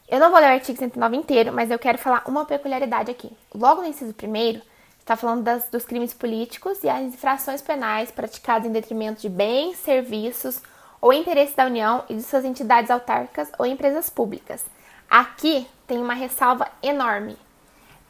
Eu 0.07 0.19
não 0.19 0.31
vou 0.31 0.39
ler 0.39 0.47
o 0.47 0.53
artigo 0.53 0.77
109 0.77 1.17
inteiro, 1.17 1.51
mas 1.51 1.69
eu 1.69 1.77
quero 1.77 1.97
falar 1.97 2.23
uma 2.25 2.45
peculiaridade 2.45 3.11
aqui. 3.11 3.35
Logo 3.53 3.81
no 3.81 3.87
inciso 3.87 4.13
primeiro, 4.13 4.61
está 4.99 5.17
falando 5.17 5.43
das, 5.43 5.67
dos 5.69 5.83
crimes 5.83 6.13
políticos 6.13 6.83
e 6.83 6.89
as 6.89 7.01
infrações 7.01 7.61
penais 7.61 8.11
praticadas 8.11 8.67
em 8.67 8.71
detrimento 8.71 9.21
de 9.21 9.29
bens, 9.29 9.77
serviços 9.77 10.61
ou 11.01 11.13
interesses 11.13 11.55
da 11.55 11.65
União 11.65 12.03
e 12.09 12.15
de 12.15 12.23
suas 12.23 12.45
entidades 12.45 12.91
autárquicas 12.91 13.51
ou 13.57 13.65
empresas 13.65 14.09
públicas. 14.09 14.65
Aqui 15.09 15.67
tem 15.87 15.97
uma 15.97 16.13
ressalva 16.13 16.67
enorme. 16.83 17.37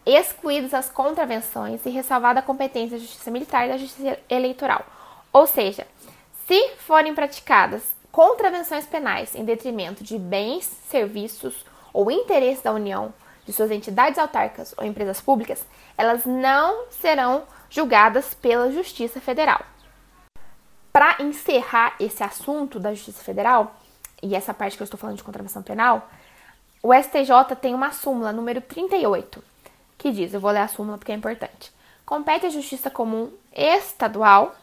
Excluídas 0.06 0.73
as 0.73 0.89
contravenções 0.89 1.86
e 1.86 1.89
ressalvada 1.89 2.39
a 2.39 2.43
competência 2.43 2.97
da 2.97 3.04
Justiça 3.04 3.32
Militar 3.32 3.65
e 3.65 3.69
da 3.69 3.78
Justiça 3.78 4.17
Eleitoral. 4.30 4.86
Ou 5.32 5.45
seja, 5.45 5.86
se 6.47 6.69
forem 6.78 7.13
praticadas 7.13 7.84
contravenções 8.12 8.86
penais 8.86 9.36
em 9.36 9.45
detrimento 9.45 10.04
de 10.04 10.17
bens, 10.17 10.65
serviços 10.89 11.63
ou 11.93 12.10
interesses 12.10 12.63
da 12.63 12.73
União, 12.73 13.13
de 13.45 13.54
suas 13.54 13.71
entidades 13.71 14.19
autárquicas 14.19 14.73
ou 14.78 14.86
empresas 14.86 15.21
públicas, 15.21 15.65
elas 15.97 16.25
não 16.25 16.86
serão 16.89 17.43
julgadas 17.69 18.34
pela 18.34 18.71
Justiça 18.71 19.19
Federal. 19.19 19.62
Para 20.99 21.15
encerrar 21.23 21.95
esse 21.97 22.21
assunto 22.21 22.77
da 22.77 22.93
Justiça 22.93 23.23
Federal, 23.23 23.73
e 24.21 24.35
essa 24.35 24.53
parte 24.53 24.75
que 24.75 24.83
eu 24.83 24.83
estou 24.83 24.99
falando 24.99 25.15
de 25.15 25.23
contravenção 25.23 25.63
penal, 25.63 26.09
o 26.83 26.93
STJ 26.93 27.55
tem 27.62 27.73
uma 27.73 27.93
súmula 27.93 28.33
número 28.33 28.59
38, 28.59 29.41
que 29.97 30.12
diz, 30.12 30.33
eu 30.33 30.41
vou 30.41 30.51
ler 30.51 30.59
a 30.59 30.67
súmula 30.67 30.97
porque 30.97 31.13
é 31.13 31.15
importante. 31.15 31.71
Compete 32.05 32.47
à 32.47 32.49
Justiça 32.49 32.89
Comum 32.89 33.31
Estadual 33.53 34.53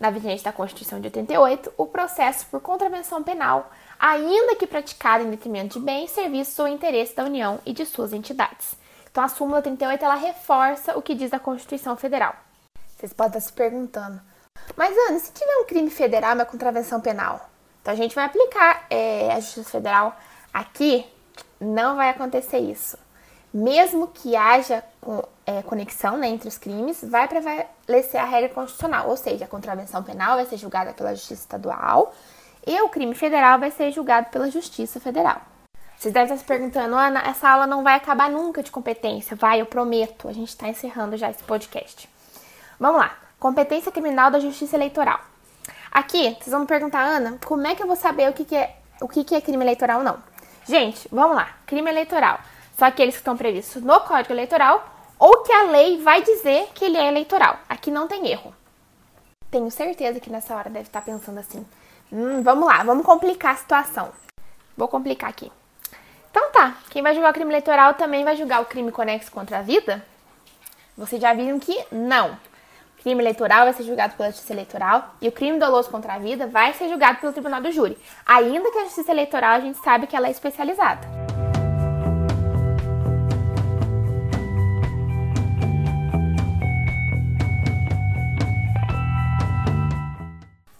na 0.00 0.10
vigência 0.10 0.46
da 0.46 0.52
Constituição 0.52 1.00
de 1.00 1.06
88, 1.06 1.72
o 1.76 1.86
processo 1.86 2.44
por 2.46 2.60
contravenção 2.60 3.22
penal, 3.22 3.70
ainda 4.00 4.56
que 4.56 4.66
praticado 4.66 5.22
em 5.22 5.30
detrimento 5.30 5.78
de 5.78 5.84
bens, 5.84 6.10
serviços 6.10 6.58
ou 6.58 6.66
interesses 6.66 7.14
da 7.14 7.22
União 7.22 7.60
e 7.64 7.72
de 7.72 7.86
suas 7.86 8.12
entidades. 8.12 8.74
Então, 9.08 9.22
a 9.22 9.28
súmula 9.28 9.62
38 9.62 10.04
ela 10.04 10.16
reforça 10.16 10.98
o 10.98 11.02
que 11.02 11.14
diz 11.14 11.32
a 11.32 11.38
Constituição 11.38 11.94
Federal. 11.94 12.34
Vocês 12.96 13.12
podem 13.12 13.38
estar 13.38 13.48
se 13.48 13.52
perguntando, 13.52 14.20
mas 14.76 14.96
Ana, 15.08 15.18
se 15.18 15.32
tiver 15.32 15.56
um 15.58 15.64
crime 15.64 15.90
federal, 15.90 16.34
uma 16.34 16.44
contravenção 16.44 17.00
penal, 17.00 17.48
então 17.80 17.92
a 17.92 17.96
gente 17.96 18.14
vai 18.14 18.24
aplicar 18.24 18.86
é, 18.88 19.32
a 19.32 19.40
Justiça 19.40 19.70
Federal 19.70 20.16
aqui? 20.52 21.06
Não 21.60 21.96
vai 21.96 22.10
acontecer 22.10 22.58
isso 22.58 22.96
mesmo 23.52 24.08
que 24.08 24.34
haja 24.34 24.82
é, 25.44 25.62
conexão 25.62 26.16
né, 26.16 26.28
entre 26.28 26.48
os 26.48 26.56
crimes, 26.56 27.04
vai 27.04 27.28
prevalecer 27.28 28.20
a 28.20 28.24
regra 28.24 28.48
constitucional, 28.48 29.08
ou 29.08 29.16
seja, 29.16 29.44
a 29.44 29.48
contravenção 29.48 30.02
penal 30.02 30.36
vai 30.36 30.46
ser 30.46 30.56
julgada 30.56 30.92
pela 30.92 31.14
Justiça 31.14 31.42
Estadual 31.42 32.14
e 32.66 32.80
o 32.80 32.88
crime 32.88 33.14
federal 33.14 33.58
vai 33.58 33.70
ser 33.70 33.92
julgado 33.92 34.30
pela 34.30 34.50
Justiça 34.50 34.98
Federal. 34.98 35.42
Vocês 35.96 36.14
devem 36.14 36.32
estar 36.32 36.38
se 36.38 36.44
perguntando, 36.44 36.96
Ana, 36.96 37.20
essa 37.20 37.48
aula 37.48 37.66
não 37.66 37.84
vai 37.84 37.94
acabar 37.94 38.28
nunca 38.28 38.62
de 38.62 38.72
competência. 38.72 39.36
Vai, 39.36 39.60
eu 39.60 39.66
prometo. 39.66 40.26
A 40.26 40.32
gente 40.32 40.48
está 40.48 40.68
encerrando 40.68 41.16
já 41.16 41.30
esse 41.30 41.44
podcast. 41.44 42.08
Vamos 42.80 43.00
lá. 43.00 43.21
Competência 43.42 43.90
criminal 43.90 44.30
da 44.30 44.38
Justiça 44.38 44.76
Eleitoral. 44.76 45.18
Aqui, 45.90 46.36
vocês 46.38 46.52
vão 46.52 46.60
me 46.60 46.66
perguntar, 46.68 47.00
Ana, 47.00 47.40
como 47.44 47.66
é 47.66 47.74
que 47.74 47.82
eu 47.82 47.88
vou 47.88 47.96
saber 47.96 48.30
o 48.30 48.32
que, 48.32 48.44
que 48.44 48.54
é, 48.54 48.76
o 49.00 49.08
que, 49.08 49.24
que 49.24 49.34
é 49.34 49.40
crime 49.40 49.64
eleitoral 49.64 49.98
ou 49.98 50.04
não? 50.04 50.16
Gente, 50.64 51.08
vamos 51.10 51.34
lá. 51.34 51.48
Crime 51.66 51.90
eleitoral 51.90 52.38
são 52.78 52.86
aqueles 52.86 53.16
que 53.16 53.20
estão 53.20 53.36
previstos 53.36 53.82
no 53.82 53.98
Código 54.02 54.32
Eleitoral 54.32 54.88
ou 55.18 55.42
que 55.42 55.52
a 55.52 55.64
lei 55.64 56.00
vai 56.00 56.22
dizer 56.22 56.68
que 56.72 56.84
ele 56.84 56.96
é 56.96 57.08
eleitoral. 57.08 57.58
Aqui 57.68 57.90
não 57.90 58.06
tem 58.06 58.28
erro. 58.28 58.54
Tenho 59.50 59.68
certeza 59.72 60.20
que 60.20 60.30
nessa 60.30 60.54
hora 60.54 60.70
deve 60.70 60.86
estar 60.86 61.02
pensando 61.02 61.40
assim: 61.40 61.66
hum, 62.12 62.44
vamos 62.44 62.68
lá, 62.68 62.84
vamos 62.84 63.04
complicar 63.04 63.54
a 63.54 63.58
situação. 63.58 64.12
Vou 64.76 64.86
complicar 64.86 65.28
aqui. 65.28 65.50
Então 66.30 66.52
tá, 66.52 66.76
quem 66.90 67.02
vai 67.02 67.12
julgar 67.12 67.32
o 67.32 67.34
crime 67.34 67.50
eleitoral 67.50 67.94
também 67.94 68.22
vai 68.22 68.36
julgar 68.36 68.62
o 68.62 68.66
crime 68.66 68.92
conexo 68.92 69.32
contra 69.32 69.58
a 69.58 69.62
vida? 69.62 70.00
Vocês 70.96 71.20
já 71.20 71.34
viram 71.34 71.58
que 71.58 71.76
não. 71.90 72.38
Crime 73.02 73.20
eleitoral 73.20 73.64
vai 73.64 73.72
ser 73.72 73.82
julgado 73.82 74.14
pela 74.14 74.30
Justiça 74.30 74.52
Eleitoral 74.52 75.14
e 75.20 75.28
o 75.28 75.32
crime 75.32 75.58
doloso 75.58 75.90
contra 75.90 76.14
a 76.14 76.18
vida 76.18 76.46
vai 76.46 76.72
ser 76.72 76.88
julgado 76.88 77.18
pelo 77.18 77.32
Tribunal 77.32 77.60
do 77.60 77.72
Júri. 77.72 77.98
Ainda 78.24 78.70
que 78.70 78.78
a 78.78 78.84
Justiça 78.84 79.10
Eleitoral 79.10 79.56
a 79.56 79.60
gente 79.60 79.78
sabe 79.78 80.06
que 80.06 80.14
ela 80.14 80.28
é 80.28 80.30
especializada. 80.30 81.00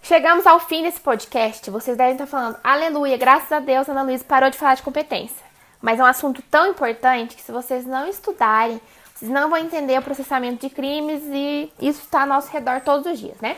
Chegamos 0.01 0.47
ao 0.47 0.61
fim 0.61 0.83
desse 0.83 1.01
podcast. 1.01 1.71
Vocês 1.71 1.97
devem 1.97 2.13
estar 2.13 2.27
falando, 2.27 2.57
aleluia, 2.63 3.17
graças 3.17 3.51
a 3.51 3.61
Deus, 3.61 3.89
Ana 3.89 4.03
Luísa 4.03 4.25
parou 4.25 4.51
de 4.51 4.59
falar 4.59 4.75
de 4.75 4.83
competência. 4.83 5.45
Mas 5.81 5.99
é 5.99 6.03
um 6.03 6.07
assunto 6.07 6.41
tão 6.43 6.69
importante 6.69 7.35
que 7.35 7.43
se 7.43 7.51
vocês 7.51 7.85
não 7.85 8.07
estudarem, 8.07 8.81
não 9.23 9.49
vão 9.49 9.59
entender 9.59 9.99
o 9.99 10.03
processamento 10.03 10.67
de 10.67 10.75
crimes 10.75 11.23
e 11.25 11.73
isso 11.81 12.01
está 12.01 12.23
ao 12.23 12.27
nosso 12.27 12.51
redor 12.51 12.81
todos 12.81 13.11
os 13.11 13.19
dias, 13.19 13.41
né? 13.41 13.57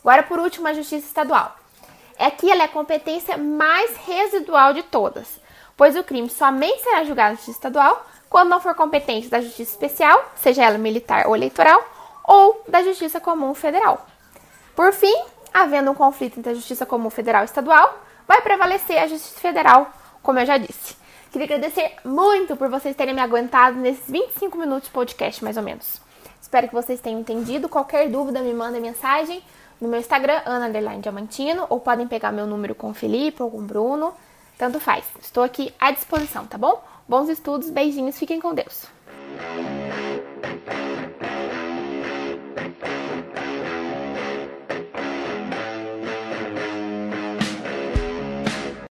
Agora, 0.00 0.22
por 0.22 0.38
último, 0.38 0.68
a 0.68 0.72
justiça 0.72 1.06
estadual. 1.06 1.56
É 2.18 2.32
ela 2.50 2.62
é 2.62 2.64
a 2.64 2.68
competência 2.68 3.36
mais 3.36 3.96
residual 3.98 4.72
de 4.72 4.82
todas, 4.82 5.40
pois 5.76 5.96
o 5.96 6.02
crime 6.02 6.28
somente 6.28 6.82
será 6.82 7.04
julgado 7.04 7.30
na 7.30 7.36
justiça 7.36 7.58
estadual 7.58 8.04
quando 8.28 8.48
não 8.48 8.60
for 8.60 8.74
competência 8.74 9.30
da 9.30 9.40
justiça 9.40 9.70
especial, 9.72 10.32
seja 10.36 10.64
ela 10.64 10.78
militar 10.78 11.26
ou 11.26 11.34
eleitoral, 11.34 11.82
ou 12.24 12.62
da 12.68 12.82
justiça 12.82 13.20
comum 13.20 13.54
federal. 13.54 14.06
Por 14.76 14.92
fim, 14.92 15.14
havendo 15.52 15.90
um 15.90 15.94
conflito 15.94 16.38
entre 16.38 16.52
a 16.52 16.54
justiça 16.54 16.84
comum 16.84 17.08
federal 17.08 17.42
e 17.42 17.46
estadual, 17.46 17.98
vai 18.26 18.42
prevalecer 18.42 18.98
a 18.98 19.06
justiça 19.06 19.40
federal, 19.40 19.90
como 20.22 20.38
eu 20.38 20.46
já 20.46 20.58
disse. 20.58 20.96
Queria 21.30 21.44
agradecer 21.44 21.92
muito 22.04 22.56
por 22.56 22.68
vocês 22.70 22.96
terem 22.96 23.14
me 23.14 23.20
aguentado 23.20 23.78
nesses 23.78 24.10
25 24.10 24.56
minutos 24.56 24.88
de 24.88 24.94
podcast, 24.94 25.44
mais 25.44 25.56
ou 25.56 25.62
menos. 25.62 26.00
Espero 26.40 26.68
que 26.68 26.74
vocês 26.74 27.00
tenham 27.00 27.20
entendido. 27.20 27.68
Qualquer 27.68 28.08
dúvida, 28.08 28.40
me 28.40 28.54
mandem 28.54 28.80
mensagem 28.80 29.42
no 29.80 29.88
meu 29.88 30.00
Instagram, 30.00 30.40
Ana 30.46 30.70
Diamantino, 31.00 31.66
ou 31.68 31.80
podem 31.80 32.08
pegar 32.08 32.32
meu 32.32 32.46
número 32.46 32.74
com 32.74 32.90
o 32.90 32.94
Felipe 32.94 33.42
ou 33.42 33.50
com 33.50 33.58
o 33.58 33.62
Bruno. 33.62 34.14
Tanto 34.56 34.80
faz. 34.80 35.04
Estou 35.20 35.44
aqui 35.44 35.72
à 35.78 35.90
disposição, 35.90 36.46
tá 36.46 36.56
bom? 36.56 36.82
Bons 37.06 37.28
estudos, 37.28 37.70
beijinhos, 37.70 38.18
fiquem 38.18 38.40
com 38.40 38.54
Deus. 38.54 38.86